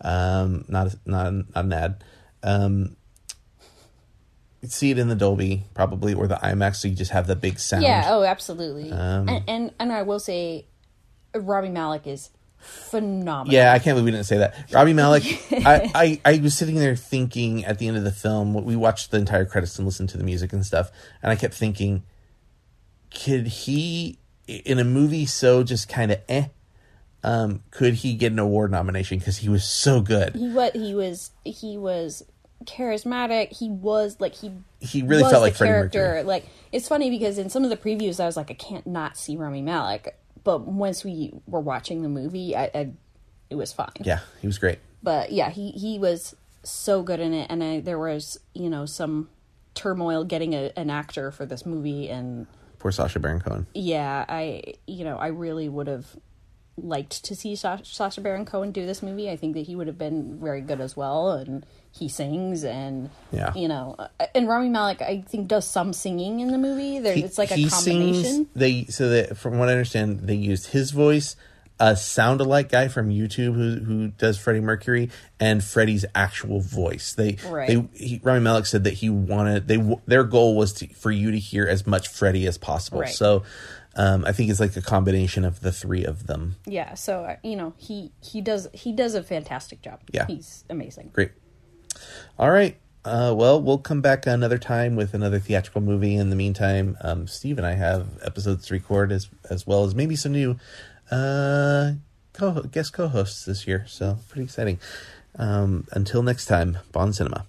um, 0.00 0.64
not 0.68 0.86
a, 0.88 0.98
not 1.04 1.32
not 1.32 1.64
an 1.64 1.72
ad, 1.72 2.04
um, 2.42 2.96
you'd 4.62 4.72
see 4.72 4.90
it 4.90 4.98
in 4.98 5.08
the 5.08 5.14
Dolby 5.14 5.64
probably 5.74 6.14
or 6.14 6.26
the 6.26 6.36
IMAX, 6.36 6.76
so 6.76 6.88
you 6.88 6.94
just 6.94 7.10
have 7.10 7.26
the 7.26 7.36
big 7.36 7.58
sound. 7.58 7.82
Yeah. 7.82 8.04
Oh, 8.08 8.24
absolutely. 8.24 8.90
Um, 8.90 9.28
and, 9.28 9.44
and 9.46 9.74
and 9.78 9.92
I 9.92 10.02
will 10.02 10.20
say, 10.20 10.66
Rami 11.34 11.68
Malek 11.68 12.06
is 12.06 12.30
phenomenal. 12.58 13.52
Yeah, 13.52 13.72
I 13.72 13.78
can't 13.78 13.94
believe 13.94 14.06
we 14.06 14.10
didn't 14.12 14.26
say 14.26 14.38
that. 14.38 14.72
Rami 14.72 14.94
Malek, 14.94 15.24
I, 15.52 15.90
I, 15.94 16.20
I 16.24 16.38
was 16.38 16.56
sitting 16.56 16.76
there 16.76 16.96
thinking 16.96 17.64
at 17.64 17.78
the 17.78 17.86
end 17.86 17.98
of 17.98 18.04
the 18.04 18.12
film, 18.12 18.54
we 18.54 18.76
watched 18.76 19.10
the 19.10 19.18
entire 19.18 19.44
credits 19.44 19.78
and 19.78 19.86
listened 19.86 20.08
to 20.10 20.18
the 20.18 20.24
music 20.24 20.52
and 20.52 20.64
stuff, 20.64 20.90
and 21.22 21.30
I 21.30 21.36
kept 21.36 21.52
thinking, 21.54 22.02
could 23.10 23.46
he, 23.46 24.18
in 24.46 24.78
a 24.78 24.84
movie 24.84 25.26
so 25.26 25.62
just 25.62 25.88
kind 25.88 26.12
of 26.12 26.18
eh, 26.28 26.46
um, 27.22 27.62
could 27.70 27.94
he 27.94 28.14
get 28.14 28.32
an 28.32 28.38
award 28.38 28.70
nomination 28.70 29.18
because 29.18 29.38
he 29.38 29.48
was 29.48 29.64
so 29.64 30.00
good? 30.00 30.36
He 30.36 30.48
what 30.48 30.76
he 30.76 30.94
was 30.94 31.32
he 31.44 31.76
was 31.76 32.22
charismatic. 32.64 33.52
He 33.52 33.68
was 33.68 34.20
like 34.20 34.34
he 34.34 34.52
He 34.80 35.02
really 35.02 35.24
was 35.24 35.32
felt 35.32 35.42
like 35.42 35.56
character. 35.56 36.22
Like 36.24 36.46
it's 36.70 36.88
funny 36.88 37.10
because 37.10 37.38
in 37.38 37.50
some 37.50 37.64
of 37.64 37.70
the 37.70 37.76
previews 37.76 38.20
I 38.20 38.26
was 38.26 38.36
like 38.36 38.50
I 38.50 38.54
can't 38.54 38.86
not 38.86 39.16
see 39.16 39.36
Rami 39.36 39.62
Malek, 39.62 40.16
but 40.44 40.60
once 40.60 41.04
we 41.04 41.32
were 41.46 41.60
watching 41.60 42.02
the 42.02 42.08
movie, 42.08 42.54
I, 42.54 42.70
I 42.72 42.90
it 43.50 43.56
was 43.56 43.72
fine. 43.72 43.90
Yeah, 44.02 44.20
he 44.40 44.46
was 44.46 44.58
great. 44.58 44.78
But 45.02 45.32
yeah, 45.32 45.50
he 45.50 45.72
he 45.72 45.98
was 45.98 46.36
so 46.62 47.02
good 47.02 47.18
in 47.18 47.32
it, 47.32 47.48
and 47.50 47.62
I, 47.62 47.80
there 47.80 47.98
was 47.98 48.38
you 48.54 48.70
know 48.70 48.86
some 48.86 49.30
turmoil 49.74 50.22
getting 50.22 50.54
a, 50.54 50.72
an 50.76 50.90
actor 50.90 51.32
for 51.32 51.44
this 51.44 51.66
movie, 51.66 52.08
and 52.08 52.46
Poor 52.86 52.92
Sacha 52.92 53.18
Baron 53.18 53.40
Cohen. 53.40 53.66
yeah, 53.74 54.24
I 54.28 54.62
you 54.86 55.02
know 55.02 55.16
I 55.16 55.26
really 55.26 55.68
would 55.68 55.88
have 55.88 56.06
liked 56.80 57.24
to 57.24 57.34
see 57.34 57.56
Sa- 57.56 57.80
Sacha 57.82 58.20
Baron 58.20 58.44
Cohen 58.44 58.70
do 58.70 58.86
this 58.86 59.02
movie. 59.02 59.28
I 59.28 59.36
think 59.36 59.54
that 59.54 59.62
he 59.66 59.74
would 59.74 59.88
have 59.88 59.98
been 59.98 60.38
very 60.38 60.60
good 60.60 60.80
as 60.80 60.96
well, 60.96 61.32
and 61.32 61.66
he 61.90 62.08
sings, 62.08 62.62
and 62.62 63.10
Yeah. 63.32 63.52
you 63.54 63.66
know, 63.66 63.96
uh, 63.98 64.06
and 64.36 64.46
Rami 64.46 64.68
Malek 64.68 65.02
I 65.02 65.24
think 65.26 65.48
does 65.48 65.66
some 65.66 65.92
singing 65.92 66.38
in 66.38 66.52
the 66.52 66.58
movie. 66.58 67.00
There, 67.00 67.14
He- 67.14 67.24
it's 67.24 67.38
like 67.38 67.50
a 67.50 67.56
combination. 67.68 68.22
Sings, 68.22 68.46
they 68.54 68.84
so 68.84 69.08
that 69.08 69.36
from 69.36 69.58
what 69.58 69.68
I 69.68 69.72
understand, 69.72 70.20
they 70.20 70.36
used 70.36 70.68
his 70.68 70.92
voice, 70.92 71.34
a 71.78 71.96
sound 71.96 72.40
alike 72.40 72.70
guy 72.70 72.88
from 72.88 73.10
YouTube 73.10 73.54
who 73.54 73.84
who 73.84 74.08
does 74.08 74.38
Freddie 74.38 74.60
Mercury, 74.60 75.10
and 75.38 75.62
Freddie's 75.62 76.04
actual 76.14 76.60
voice. 76.60 77.12
They 77.14 77.36
Right. 77.46 77.68
they 77.68 77.88
he, 77.92 78.20
Rami 78.22 78.40
Malek 78.40 78.66
said 78.66 78.84
that 78.84 78.94
he 78.94 79.10
wanted 79.10 79.68
they 79.68 79.76
their 80.06 80.24
goal 80.24 80.56
was 80.56 80.72
to, 80.74 80.88
for 80.94 81.10
you 81.10 81.30
to 81.30 81.38
hear 81.38 81.66
as 81.66 81.86
much 81.86 82.08
Freddie 82.08 82.46
as 82.46 82.58
possible. 82.58 83.00
Right. 83.00 83.08
So. 83.10 83.42
Um, 83.98 84.26
I 84.26 84.32
think 84.32 84.50
it's 84.50 84.60
like 84.60 84.76
a 84.76 84.82
combination 84.82 85.42
of 85.42 85.60
the 85.60 85.72
three 85.72 86.04
of 86.04 86.26
them. 86.26 86.56
yeah, 86.66 86.92
so 86.92 87.24
uh, 87.24 87.36
you 87.42 87.56
know 87.56 87.72
he 87.78 88.12
he 88.20 88.42
does 88.42 88.68
he 88.74 88.92
does 88.92 89.14
a 89.14 89.22
fantastic 89.22 89.80
job. 89.80 90.00
Yeah. 90.12 90.26
he's 90.26 90.66
amazing. 90.68 91.12
Great. 91.14 91.32
All 92.38 92.50
right. 92.50 92.76
Uh, 93.06 93.32
well, 93.34 93.62
we'll 93.62 93.78
come 93.78 94.00
back 94.02 94.26
another 94.26 94.58
time 94.58 94.96
with 94.96 95.14
another 95.14 95.38
theatrical 95.38 95.80
movie. 95.80 96.16
In 96.16 96.28
the 96.28 96.36
meantime, 96.36 96.98
um, 97.00 97.26
Steve 97.26 97.56
and 97.56 97.66
I 97.66 97.72
have 97.72 98.06
episodes 98.22 98.66
to 98.66 98.74
record 98.74 99.12
as 99.12 99.30
as 99.48 99.66
well 99.66 99.84
as 99.84 99.94
maybe 99.94 100.14
some 100.14 100.32
new 100.32 100.58
uh, 101.10 101.92
co- 102.32 102.62
guest 102.62 102.92
co-hosts 102.92 103.44
this 103.44 103.66
year. 103.66 103.84
So 103.88 104.18
pretty 104.28 104.44
exciting. 104.44 104.78
Um, 105.38 105.86
until 105.92 106.22
next 106.22 106.46
time, 106.46 106.78
Bond 106.92 107.14
Cinema. 107.14 107.46